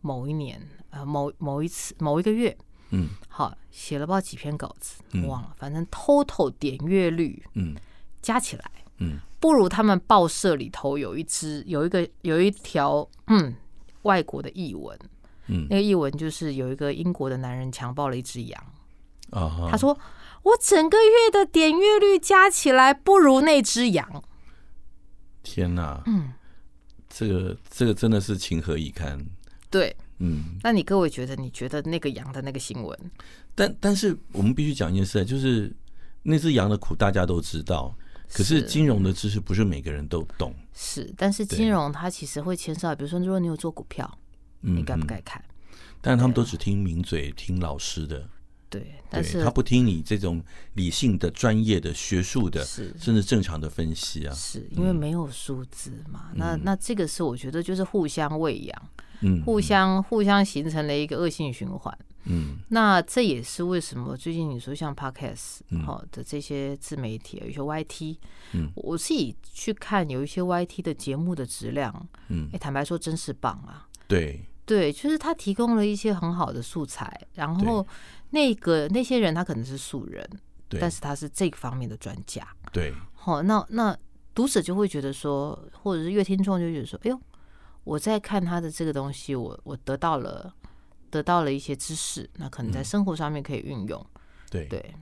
[0.00, 2.56] 某一年呃某某一次某一个月，
[2.90, 7.74] 嗯，好写了不知道几篇稿子，忘了，反正 total 点阅率，嗯，
[8.22, 13.54] 加起来，嗯，不如他们报社里头有一支有一个有一条嗯
[14.02, 14.98] 外国的译文。
[15.48, 18.60] 嗯，那个译文就是有一个英国的男人强暴了一只羊，
[19.30, 19.96] 啊，他说
[20.42, 24.24] 我整个月的点阅率加起来不如那只羊。
[25.44, 26.32] 天哪，嗯，
[27.08, 29.24] 这个这个真的是情何以堪？
[29.70, 32.98] 对，嗯，那你各位觉得，你觉得那个羊的那个新闻？
[33.54, 35.74] 但但是我们必须讲一件事，就是
[36.22, 37.96] 那只羊的苦大家都知道，
[38.32, 40.54] 可是金融的知识不是每个人都懂。
[40.72, 44.18] 是，但是金融它其实会牵涉到，比如说如果你有做股票。
[44.62, 45.44] 你该不该看？
[46.00, 48.28] 但是他们都只听名嘴，听老师的。
[48.68, 50.42] 对，但是他不听你这种
[50.74, 54.34] 理性的、专业的、学术的，甚至正常的分析啊。
[54.34, 56.32] 是因为没有数字嘛？
[56.34, 58.88] 那那这个是我觉得就是互相喂养，
[59.20, 61.96] 嗯，互相互相形成了一个恶性循环。
[62.24, 68.16] 嗯，那这也是为什么最近你说像 Podcast 好的这些自媒体，有些 YT，
[68.52, 73.86] 嗯，我自己去看有一些 YT 的节目的质量，嗯，哎，坦白说真是棒啊。
[74.08, 74.40] 对。
[74.66, 77.86] 对，就是他提供了一些很好的素材，然后
[78.36, 80.28] 那个那些人他可能是素人，
[80.68, 83.96] 对，但是他是这个方面的专家，对，好，那那
[84.34, 87.18] 读者就会觉得说，或者是阅听众就觉得说，哎呦，
[87.82, 90.54] 我在看他的这个东西，我我得到了
[91.08, 94.06] 得到了一些知识，那可能在生活上面可以运用，
[94.50, 94.66] 对。
[94.66, 94.94] 对，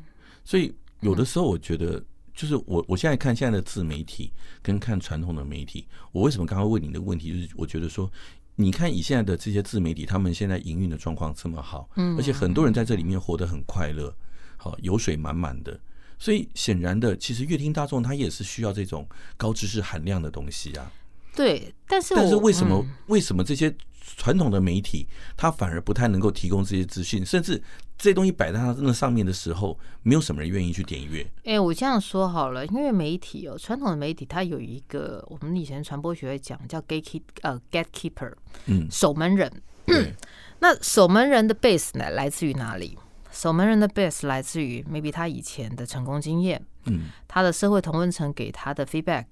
[0.45, 2.01] 所以有的时候我觉得，
[2.33, 8.09] 就是我我现在看现在的自媒体跟看传统的媒体，我为什么刚刚问你的问题，就是我觉得说。
[8.57, 14.15] 你看以现在的这些自媒体，他们现在营运的状况这么好，嗯，而且很多人在这里面活得很快乐，
[14.57, 15.79] 好油水满满的，
[16.19, 20.91] 所以显然的，其实乐听大众他也是需要这种高知识含量的东西啊。
[21.35, 23.75] 对，但是但是为什么、嗯、为什么这些
[24.17, 27.61] 传统的媒体，它反而不太能够提供这些资讯，甚至
[27.97, 31.27] 这些东西摆在他那上面的时候，没有什么人愿意去点阅？
[31.45, 38.33] 哎，我这样说好了，因为媒体哦，传统的媒体它有一个我们以前传播学会讲叫 gatekeep 呃 gatekeeper，
[38.67, 39.51] 嗯，守门人。
[39.87, 40.13] 对
[40.61, 42.99] 那守门人的 base 呢来自于哪里？
[43.31, 49.25] 守门人的 base 来自于 maybe 他以前的成功经验，嗯，他的社会同温层给他的 feedback。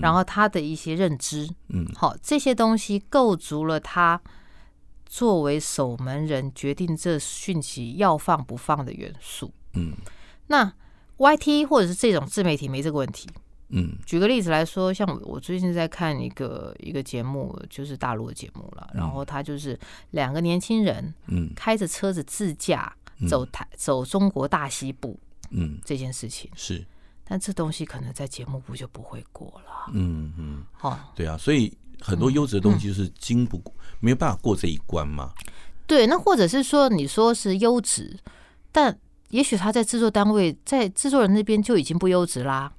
[0.00, 4.20] 然后他的一些认知，嗯，好，这些东西构筑了他
[5.06, 9.92] 作为守门人决定这讯息要放不放的元素，嗯，
[10.46, 10.72] 那
[11.18, 13.28] YT 或者是这种自媒体没这个问题，
[13.70, 19.78] 嗯，举个例子来说，像我我最近在看一个一个节目，就是大陆的节目了，然后他就是
[20.12, 22.92] 两个年轻人，嗯，开着车子自驾
[23.28, 25.18] 走台走中国大西部，
[25.50, 26.50] 嗯，这件事情。
[26.54, 26.86] 是。
[27.30, 29.92] 但这东西可能在节目部就不会过了。
[29.92, 35.32] 嗯嗯，好、哦，对啊，所以很多优质的东西就是经不过，嗯、没有办法过这一关嘛。
[35.86, 38.18] 对，那或者是说，你说是优质，
[38.72, 42.72] 但也许他在制作单位，在制作人那边就已经不优质啦。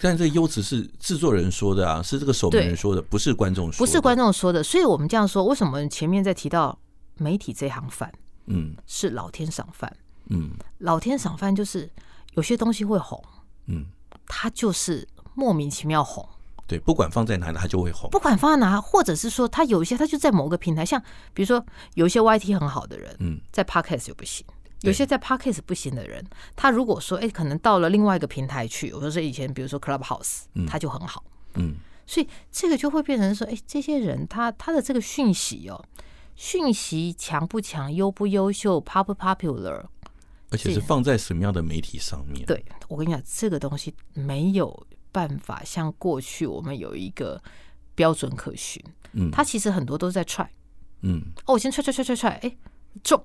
[0.00, 4.60] 但这优质是制作人说的啊，是这个守门人说的，不是观众说的，不是观众说的。
[4.60, 6.76] 所以我们这样说，为什么前面在提到
[7.16, 8.12] 媒体这行饭，
[8.46, 9.96] 嗯，是老天赏饭，
[10.30, 11.88] 嗯，老天赏饭就是
[12.34, 13.22] 有些东西会红。
[13.68, 13.86] 嗯，
[14.26, 16.28] 他就是莫名其妙红，
[16.66, 18.10] 对，不管放在哪里，他就会红。
[18.10, 21.00] 不管放在哪，或者是说，他有一些，他就在某个平台，像
[21.32, 24.44] 比如说，有一些 YT 很好的人，嗯，在 Podcast 就不行；
[24.80, 26.24] 有些在 Podcast 不行的人，
[26.56, 31.76] 他如果说，哎，可能到了另外一个平台去，我说以前，比如说 Clubhouse，他就很好，嗯，
[32.06, 35.84] 所以这个就会变成说，哎，这些人他他的这个讯息哦，
[36.36, 39.84] 讯息强不强，优不优秀，pop 不 popular。
[40.50, 42.44] 而且是放在什么样的媒体上面？
[42.46, 47.40] 对，我跟你讲，这个东西没有办法像过去我们有一个
[47.94, 48.82] 标准可循。
[49.12, 50.50] 嗯，它其实很多都是在踹。
[51.02, 52.56] 嗯，哦，我先踹踹踹踹踹，哎，
[53.02, 53.22] 中。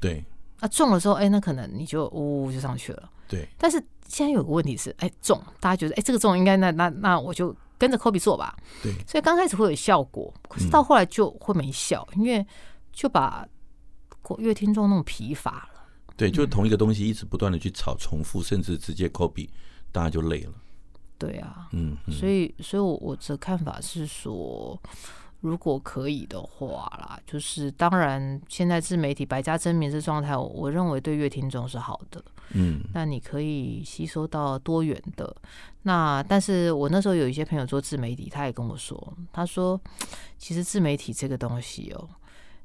[0.00, 0.24] 对。
[0.60, 3.10] 啊，中了之后，哎，那可能你就呜就上去了。
[3.28, 3.48] 对。
[3.56, 8.56] 但是现在有个问题是，哎，中，大家觉得，哎，这个中应该，那那那我就跟着 copy 做吧。
[8.82, 8.92] 对。
[9.06, 12.44] 所以刚开始会有效果，可是到后来就会没效，因为
[12.92, 13.46] 就把
[14.38, 15.77] 乐听众弄疲乏了。
[16.18, 19.48] 对，就是同一个东西一直不断的去炒重复，甚至直接 copy，
[19.92, 20.52] 大家就累了。
[21.16, 24.76] 对啊，嗯，所以，所以我我的看法是说，
[25.40, 32.22] 如果可以的话啦，就是当然，现在自媒体百家争鸣这状态，我我认为对乐听众是好的。
[32.50, 35.34] 嗯，那你可以吸收到多元的。
[35.82, 39.80] 那但是我那时候有一些朋友做自媒体，他也跟我说，他说，
[40.36, 42.08] 其实自媒体这个东西哦，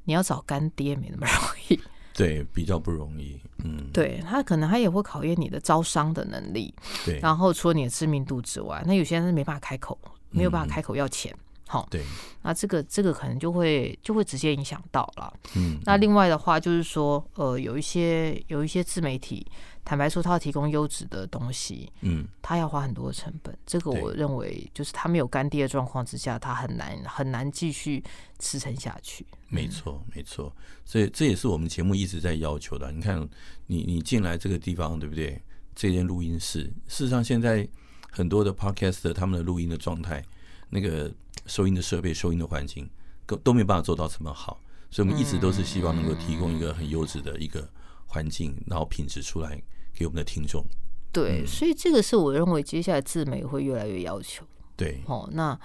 [0.06, 1.38] 你要找干爹没那么容
[1.70, 1.80] 易。
[2.14, 6.74] 对，比较不容易，嗯，对，他可能他也会考验你的招商的能力，
[7.06, 9.98] 对，然后除了你的知名度之外，那有些人是没办法开口，
[10.30, 11.36] 没有办法开口要钱，
[11.68, 12.04] 好、嗯，对，
[12.44, 19.46] 那这个这个可能就会就会直接影响到了，嗯，那另外的话就是说，呃，有一些有一些自媒体。
[19.86, 23.58] 坦白说，他要提供优质的东西，嗯，他要花很多的成本。
[23.66, 28.04] 这个我认为，就是他没有干爹的状况之下，他很难很难继续
[28.40, 29.26] 支撑下去。
[29.50, 30.56] 没错，没错。
[30.86, 32.92] 所以这也是我们节目一直在要求的。
[32.92, 33.20] 你看
[33.68, 35.42] 你，你你进来这个地方，对不对？
[35.76, 37.68] 这间录音室，事实上现在
[38.10, 40.24] 很多的 Podcast 他们的录音的状态，
[40.70, 41.12] 那个
[41.46, 42.90] 收音的设备、收音的环境，
[43.26, 44.62] 都都没办法做到这么好。
[44.92, 47.68] 所以我们一直都是希望能够提供一个很优质的一个
[48.06, 49.62] 环境，然后品质出来。
[49.94, 50.66] 给我们的听众，
[51.12, 54.44] 对，嗯、所以这个是我认为接下来自媒会越来越要求。
[54.76, 55.58] 对，哦，那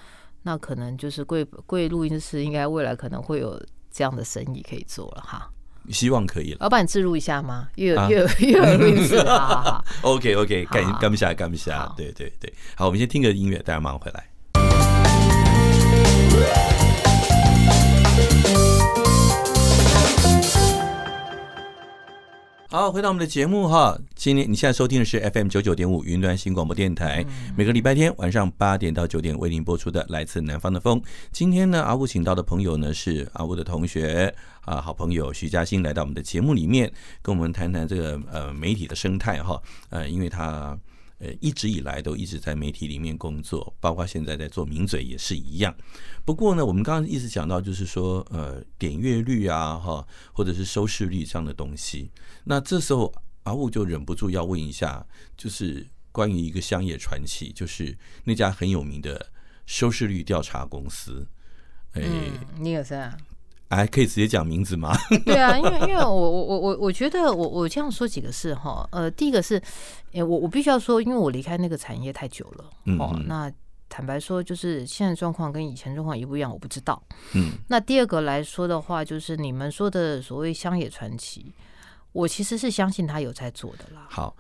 [0.43, 3.61] 那可能就是贵贵录音室应该未来可能会有
[3.91, 5.51] 这样的生意可以做了哈。
[5.91, 6.59] 希望可以了。
[6.61, 7.69] 老板自录一下吗？
[7.77, 9.85] 越越越有录音室，好好好。
[10.03, 11.91] OK OK，干干不下，干不下。
[11.97, 14.29] 对对对，好，我们先听个音乐，大家马上回来。
[22.71, 23.99] 好，回到我们的节目哈。
[24.15, 27.25] 今天你现在收听的是 FM 九九点五云端新广播电台，
[27.57, 31.01] 每个礼拜天晚上八点到九点为您播出的来自南方的风。
[31.33, 34.35] 今天呢，阿武请到的朋友呢是阿武的同学
[34.67, 36.93] 啊，好朋友徐嘉欣来到我们的节目里面，
[37.23, 39.59] 跟我们谈谈这个呃媒体的生态哈。
[39.89, 40.79] 呃，因为他。
[41.19, 45.75] 呃，一直以来都一直在媒体里面工作，包括现在在做名嘴也是一样。
[46.25, 52.11] 不过呢，我们刚刚一直讲到，就是说，呃，点阅率啊，哈，或者是收视率这样的东西。
[52.45, 53.13] 那这时候
[53.43, 55.05] 阿雾就忍不住要问一下，
[55.37, 59.31] 就是关于一个商业传奇，就是那家很有名的
[59.67, 61.27] 收视率调查公司，
[61.93, 63.17] 哎、嗯，尼尔森啊。
[63.69, 64.97] 哎，可以直接讲名字吗？
[65.27, 69.63] 对啊，因为因为我我我我我觉得我我这样说几个事哈，呃，第一个是，
[70.13, 72.65] 哎，我我必须要说，因为我离开那个产业太久了，
[72.99, 73.53] 哦，那
[73.91, 77.03] 坦白说，就是现在状况跟以前状况一不一样，我不知道。
[77.35, 81.53] 嗯，那第二个来说的话，就是你们说的所谓乡野传奇，
[82.13, 84.07] 我其实是相信他有在做的啦。
[84.09, 84.35] 好，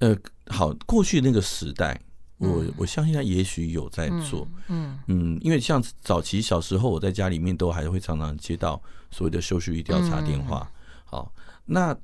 [0.00, 0.14] 呃，
[0.48, 1.98] 好，过去那个时代。
[2.38, 8.80] 我我相信他也许有在做，嗯嗯，因为像早期小时候我在家里面都还会常常接到
[9.10, 10.70] 所谓的收视率调查电话。
[11.04, 11.32] 好，
[11.64, 11.96] 那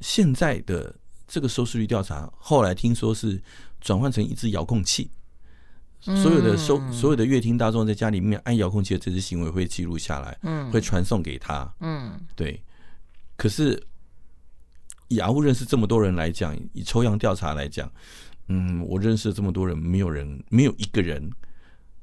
[0.00, 0.94] 现在的
[1.26, 3.42] 这个收视率调查，后来听说是
[3.80, 5.10] 转换成一支遥控器，
[6.00, 12.62] 所有的收所有的乐听大众在家里面按遥控器的这支行为会记录下来，嗯，会传送给他，嗯，对。
[13.36, 13.82] 可是
[15.08, 17.90] 以阿乌认识这么多人来讲，以抽样调查来讲。
[18.52, 21.30] 嗯，我认识了这么多人，没有人，没有一个人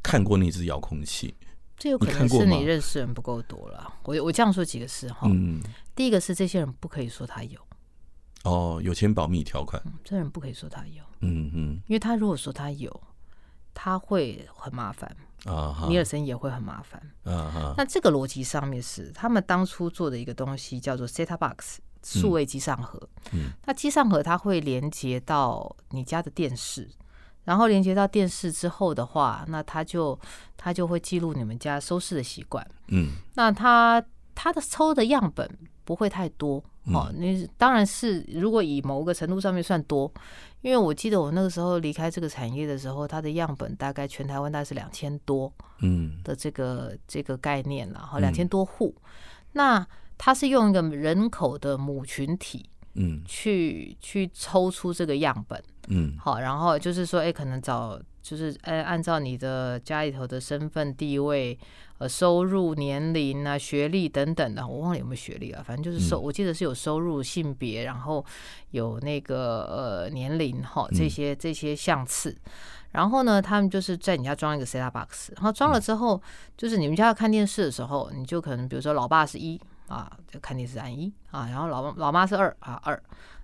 [0.02, 1.36] 看过那只遥控器。
[1.78, 3.94] 这有可能是你认识人不够多了。
[4.06, 5.28] 我我这样说几个事哈。
[5.30, 5.62] 嗯，
[5.94, 7.60] 第一个是这些人不可以说他有。
[8.46, 9.82] 哦，有签保密条款。
[9.86, 11.04] 嗯，这人不可以说他有。
[11.20, 13.02] 嗯嗯，因为他如果说他有，
[13.74, 15.86] 他会很麻烦啊。
[15.90, 17.76] 尼尔森也会很麻烦啊。
[17.78, 21.80] 那这个逻辑上面是他们当初做的一个东西，叫做 set-top box。
[22.08, 22.98] 数位机上盒，
[23.34, 26.88] 嗯，那机上盒它会连接到你家的电视，
[27.44, 30.18] 然后连接到电视之后的话，那它就
[30.56, 34.02] 它就会记录你们家收视的习惯，嗯，那它
[34.34, 35.50] 它的抽的样本
[35.84, 40.10] 不会太多，哦，那当然是如果以某个程度上面算多，
[40.62, 46.24] 因为我记得我那个时候离开这个产业的时候，它的样本大概全台湾大概是两千多，嗯。
[46.24, 48.96] 的这个这个概念，然后两千多户，
[49.52, 49.86] 那。
[50.18, 52.66] 他是用一个人口的母群体，
[52.96, 61.58] 嗯，去去抽出这个样本，嗯，好，然后就是说，哎，可能找就是，哎，按照你的家里头的身份地位、
[62.00, 68.26] 呃，收入、年龄啊、学历等等的，我忘了有没有学历了，反正就是收，我记得是有收入、性别，然后
[68.72, 72.36] 有那个呃年龄哈，这些这些相次，
[72.92, 76.22] 然后呢，他们就是在你家装一个 set-top box，然后装了之后，
[76.58, 79.62] 就是你们家要看电视的时候，你就可能比如说老爸是一。
[79.88, 83.02] 啊，就看电视按一啊，然后老老妈是二啊二，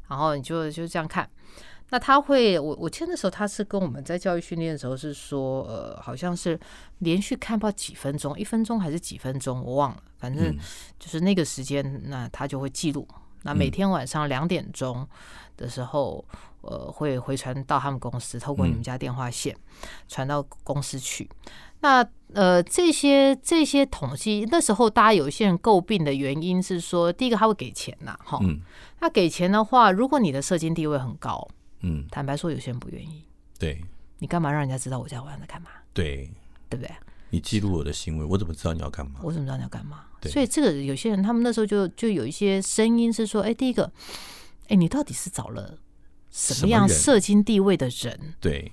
[0.07, 1.29] 然后你就就这样看。
[1.89, 6.59] 那他会，我我签的时候，他是跟我们在教育训练的时候是说，呃，好像是
[6.99, 10.57] 连续看不到几分钟，一分钟还是几分钟，我忘了，反正
[10.97, 13.07] 就是那个时间，那他就会记录。
[13.43, 15.07] 那每天晚上两点钟
[15.55, 16.25] 的时候，
[16.61, 19.55] 呃，会回传到他们公司，透过你们家电话线
[20.07, 21.29] 传到公司去。
[21.81, 22.03] 那
[22.33, 28.39] 呃，这些这些统计，那时候大家有一些人诟病的原因是说，第一个他会给钱呐，哈，
[28.99, 31.47] 他给钱的话，如果你的社经地位很高，
[31.81, 33.23] 嗯，坦白说，有些人不愿意，
[33.59, 33.83] 对，
[34.19, 35.69] 你干嘛让人家知道我在晚上在干嘛？
[35.93, 36.29] 对，
[36.69, 36.91] 对不对？
[37.29, 39.19] 你记录我的行为，我怎么知道你要干嘛？
[39.23, 40.05] 我怎么知道你要干嘛？
[40.23, 43.91] 所以这个有些人，他们那时候就就有一些声音是说，哎，第一个，
[44.69, 45.77] 哎，你到底是找了
[46.31, 48.33] 什么样社经地位的人？
[48.39, 48.71] 对。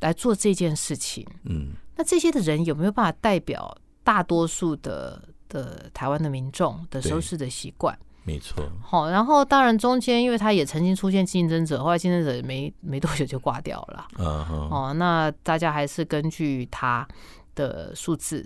[0.00, 7.98] 来做这件事情，嗯，那这些的人有没有办法代表大多数的的台湾的民众的收视的习惯？
[8.24, 8.68] 没错。
[8.82, 14.06] 好，然后当然中间，因为他也曾经出现竞争者，后来竞争者没没多久就挂掉了。
[14.18, 14.74] 嗯、uh huh.
[14.74, 17.06] 哦，那大家还是根据他
[17.54, 18.44] 的数字。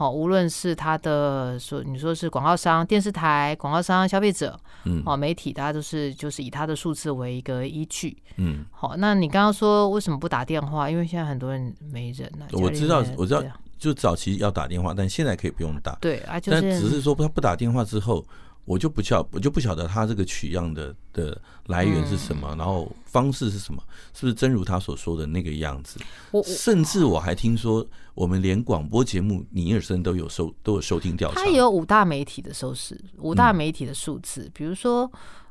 [0.00, 10.88] 哦，无论是他的说，你说是广告商、电视台、广告商、消费者，嗯，哦，媒体，大家都是就是以他的数字为一个依据，嗯，好，那你刚刚说为什么不打电话？
[10.88, 12.46] 因为现在很多人没人了。
[12.52, 13.42] 我知道，我知道，
[13.78, 15.94] 就早期要打电话，但现在可以不用打。
[16.00, 18.24] 对啊，就是，但只是说他不打电话之后。
[18.64, 23.82] 我就不晓，我就不晓得他这个取样的的来源是什么，嗯、然后方式是什么，
[24.14, 25.98] 是不是真如他所说的那个样子？
[26.30, 27.84] 我甚至我还听说，
[28.14, 35.10] 我们连广播节目尼尔森都有收都有收听调查，他有五大媒体的收视，五大媒体的数字，嗯、比如说。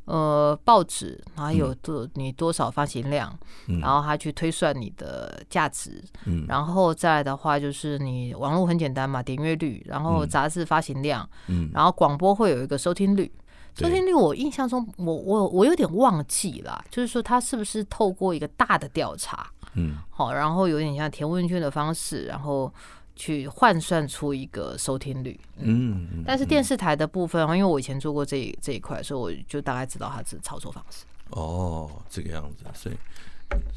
[0.10, 3.32] 呃，报纸，然后有多你多少发行量，
[3.68, 13.32] 嗯、然后他去推算你的价值，嗯、然后再来的话就是你网络很简单嘛，点阅率，然后杂志发行量，嗯、然后广播会有一个收听率，
[13.78, 19.46] 嗯、收听率我印象中我我我有点忘记了，就是说他是不是透过一个大的调查，
[19.76, 22.74] 嗯，好，然后有点像填问卷的方式，然后。
[23.20, 31.04] 去换算出一个收听率，嗯，嗯，但是电视台的部分，因为我以前做过这一这一块，所以我就大概知道它是操作方式。
[31.32, 32.96] 哦，这个样子，所以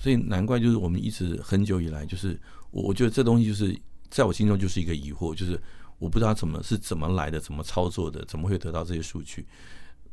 [0.01, 2.41] 所以难怪就是我们一直很久以来，就是
[2.71, 3.77] 我我觉得这东西就是
[4.11, 5.61] 在我心中就是一个疑惑，就是
[5.99, 9.45] 我不知道怎么是怎么来的，怎么操作的，怎么会得到这些数据？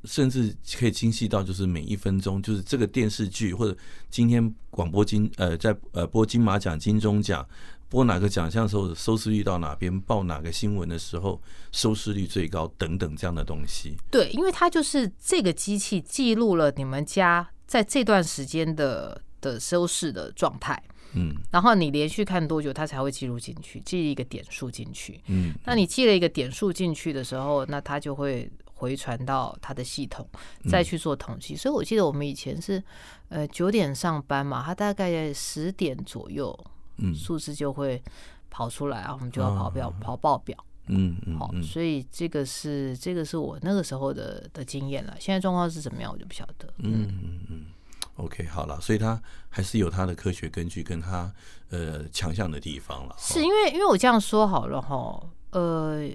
[0.06, 3.78] 甚至可以精细到就是每一分钟，就是这个电视剧或者
[4.10, 7.48] 今天广播金呃在呃播金马奖、金钟奖。
[7.90, 10.00] 播哪个奖项的时候，收视率到哪边？
[10.02, 13.98] 报哪个新闻的时候，收视率最高等等这样的东西。
[14.12, 20.82] 对，因为它就是这个机器记录了你们家在这段时间的的收视的状态。
[21.14, 25.20] 嗯，然后你连续看多久，它才会记录进去，记一个点数进去。
[25.26, 30.30] 嗯，那你记了一个点数进去的时候，那它就会回传到它的系统，
[30.70, 31.56] 再去做统计。
[31.56, 32.84] 所以我记得我们以前是
[33.30, 36.56] 呃九点上班嘛，它大概十点左右。
[37.02, 38.02] 嗯，数字就会
[38.50, 40.58] 跑出来啊，我们就要跑表、跑报表。
[40.92, 45.16] 嗯嗯，好，所以这个是这个是我那个时候的的经验了。
[45.20, 46.68] 现在状况是怎么样，我就不晓得。
[46.78, 47.66] 嗯嗯嗯
[48.16, 51.32] ，OK，好了，所以它还是有它的科学根据跟它
[51.70, 53.16] 呃强项的地方了。
[53.20, 56.10] 是因为因为我这样说好了哈，呃，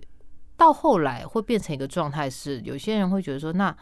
[0.56, 3.76] 到后来会变成一个状态，是有些人会觉得说，那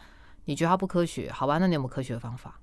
[0.45, 1.31] 你觉得它不科学？
[1.31, 2.59] 好吧，那你有没有科学的方法？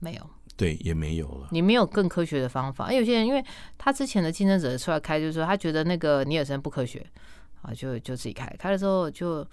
[0.00, 0.30] 没有。
[0.56, 1.48] 对，也没有了。
[1.50, 2.92] 你没有更科学的方法。
[2.92, 3.44] 有些人，因为
[3.76, 7.04] 他之前的竞争者出来开，就是说他觉得那个尼尔森不科学
[7.62, 8.46] 啊，就就自己开。
[8.58, 9.46] 开了之后就。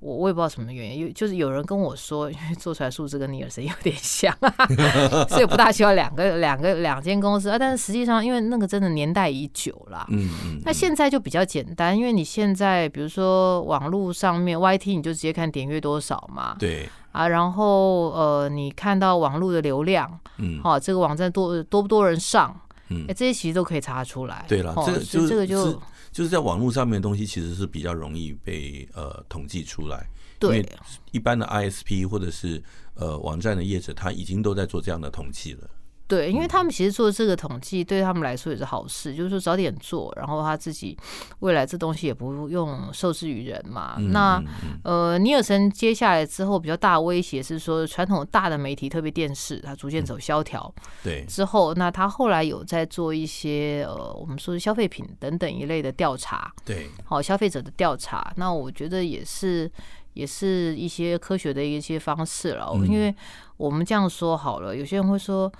[0.00, 4.32] 我我也不知道什么原因，就是有人跟我说，因为做出来数字跟尼尔森有点像，
[5.28, 7.58] 所以不大需要两个两个两间公司啊。
[7.58, 10.60] 但是实际上，因为那个真的年代已久了，嗯嗯。
[10.64, 16.88] 那现在就比较简单，因为你现在比如说网络上面 YT，你就直接看点阅多少嘛，对
[17.18, 17.28] 啊。
[17.28, 22.58] 然后呃，你看到网络的流量，嗯，好，这个网站多多不多人上，
[22.88, 24.44] 嗯，这些其实都可以查出来。
[24.48, 24.74] 对了，
[25.10, 25.80] 这个这个就。
[26.10, 30.08] 就是在网络上面的东西，其实是比较容易被呃统计出来。
[30.38, 30.66] 对，
[31.12, 32.60] 一般的 ISP 或者是
[32.94, 35.68] 呃网站的业者，他已经都在做这样的统计了。
[36.08, 40.96] 对，因为他们其实做这个统计，对他们来说也是好事，就是说早点做，然后他自己
[41.40, 43.96] 未来这东西也不用受制于人嘛。
[43.98, 44.42] 嗯、那
[44.84, 50.74] 呃，尼尔森接下来之后比较大的威胁是说，传统大的媒体，特别电视，它逐渐走萧条。
[51.04, 51.26] 对。
[51.26, 56.50] 之后，那他后来有在做一些呃，我们说的消费品等等一类的调查。
[56.64, 56.88] 对。
[57.04, 59.70] 好，消费者的调查，那我觉得也是，
[60.14, 62.70] 也是一些科学的一些方式了。
[62.76, 63.14] 嗯、因为
[63.58, 65.52] 我们这样说好了，有些人会说。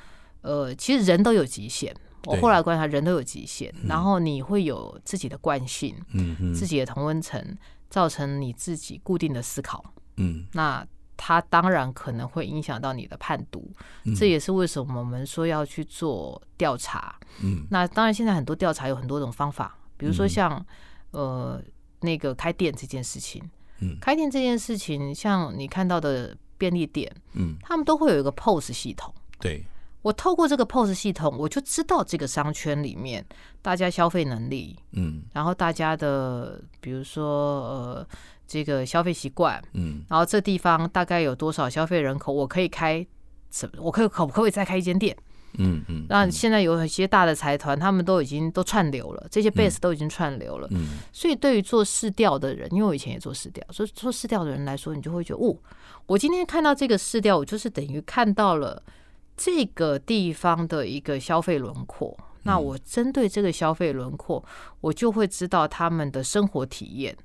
[0.49, 1.95] 呃，其实人都有极限。
[2.25, 3.73] 我后来观察，人都有极限。
[3.87, 7.57] 然后你会有自己的惯性，嗯，自己的同温层，
[7.91, 9.85] 造成你自己固定的思考。
[10.17, 10.87] 嗯，那
[11.19, 13.71] 它当然可能会影响到你的判读。
[14.17, 17.15] 这也是为什么我们说要去做调查。
[17.43, 20.65] 嗯，那当然，现在很多调查有很多种方法，比如说像
[21.11, 21.63] 呃
[22.01, 23.43] 那个开店这件事情。
[23.81, 29.15] 嗯，开店这件事情，像你看到的便利店，嗯，他们都会有一个 POS 系统。
[29.39, 29.65] 对。
[30.09, 33.23] 我透过这个 POS 系统，我就知道这个商圈里面
[33.61, 37.27] 大家消费能力，嗯，然后大家的比如说
[37.69, 38.09] 呃
[38.47, 43.07] 这个消费习惯，嗯，然后这地方大概有多少消费人口，我可以开
[43.51, 43.83] 什么？
[43.83, 45.15] 我可以可不可以再开一间店？
[45.59, 46.07] 嗯嗯。
[46.09, 51.01] 那现在有一些大的财团，他们都已经都串流了，这些 base 都已经串流了，嗯。
[51.13, 55.55] 所以对于做市调的人，因为我以前也做市调，所以做市调的人来说，你就会觉得，哦，
[56.07, 58.83] 我今天看到这个市调，我就是等于看到了。
[59.39, 64.45] 这个地方的一个消费轮廓，那我针对这个消费轮廓，
[64.81, 67.17] 我就会知道他们的生活体验，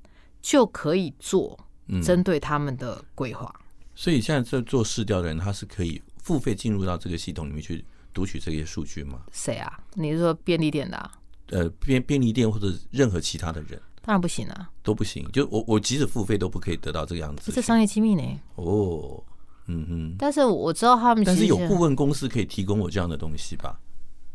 [0.41, 1.57] 就可以做
[2.03, 3.51] 针对他们的规划。
[3.95, 7.84] 所以现在在做市调的人，他是可以付费进入到这个系统里面去
[8.14, 9.22] 读取这些数据吗？
[9.32, 9.80] 谁啊？
[9.95, 11.11] 你是说便利店的啊？
[11.47, 13.82] 呃，便便利店或者任何其他的人？
[14.01, 15.28] 当然不行啊，都不行。
[15.32, 18.39] 就我我即使付费都不可以得到这个样子，这商业机密呢？
[18.55, 19.24] 哦。
[19.68, 23.80] 嗯嗯，但是我知道他们，但是有顾问公司可以提供我这样的东西吧？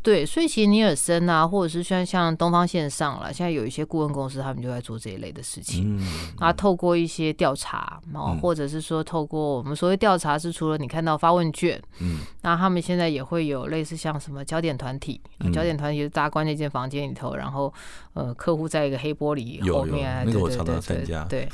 [0.01, 5.97] 对，所以其实尼尔森啊，或者是像像东方线上了，现在有一些顾问公司，他们就在做这一类的事情。
[5.99, 6.07] 嗯，
[6.39, 15.19] 啊，透过一些调查，然后或者是说透过我们所谓调查，是除了你看到发问卷，嗯，那他们现在也会有类似像什么焦点团体，
[15.53, 17.71] 焦点团体就是大家关在一间房间里头，然后
[18.13, 21.25] 呃，客户在一个黑玻璃后面，那个我常常参加。
[21.25, 21.47] 对，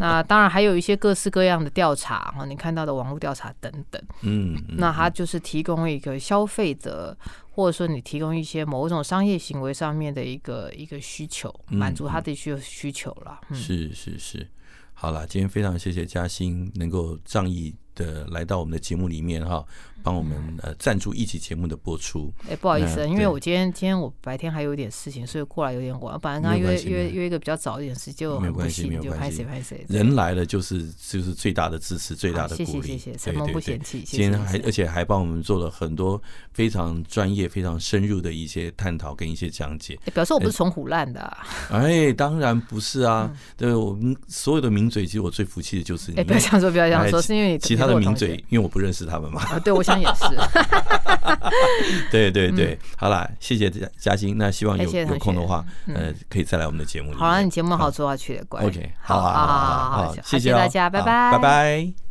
[0.00, 4.02] 那当然还有一些各式各样的调查啊，你看到的网络调查等等。
[4.22, 7.16] 嗯，那它就是提供一个消费者。
[7.56, 13.40] 或者说你提供一些某种商业行为上面的一个一个需求，满足他的需需求了。
[13.54, 14.46] 是是是，
[14.92, 19.66] 好了，今天非常谢谢嘉欣能够仗义的来到我们的节目里面哈。
[20.06, 22.32] 帮我们呃赞助一期节目的播出。
[22.48, 26.16] 哎，不好意思，因为我今天今天我白天还有一点事情，所以过来有点晚。
[26.20, 32.66] 本来跟他约约约一个比较早一点时间，就没有关系，没有关系，拍谁人来了就是就是最大的支持，最大的鼓励。
[32.66, 34.00] 谢谢谢谢，承蒙不嫌弃。
[34.02, 39.98] 今天还而且还帮我们做了很多非常专业、非常深入的一些探讨跟一些讲解。
[40.14, 41.20] 表示我不是从虎烂的。
[41.68, 43.28] 哎，当然不是啊。
[43.56, 46.20] 对我们所有的名嘴，其实我最服气的就是你。
[46.20, 49.42] 哎，不要这样说，不要这样说，是因为你其他的名嘴，因为我不认识他们嘛。
[49.46, 50.24] 啊，对，我想也是。
[52.10, 54.36] 对对对，好啦，谢谢嘉嘉欣。
[54.38, 57.16] 那希望有有空的话，呃，可以再来我们的节目里。
[57.16, 58.62] 好了，你节目好做下去的，乖。
[58.64, 62.05] OK，好好好好好，谢谢大家，拜拜，拜拜。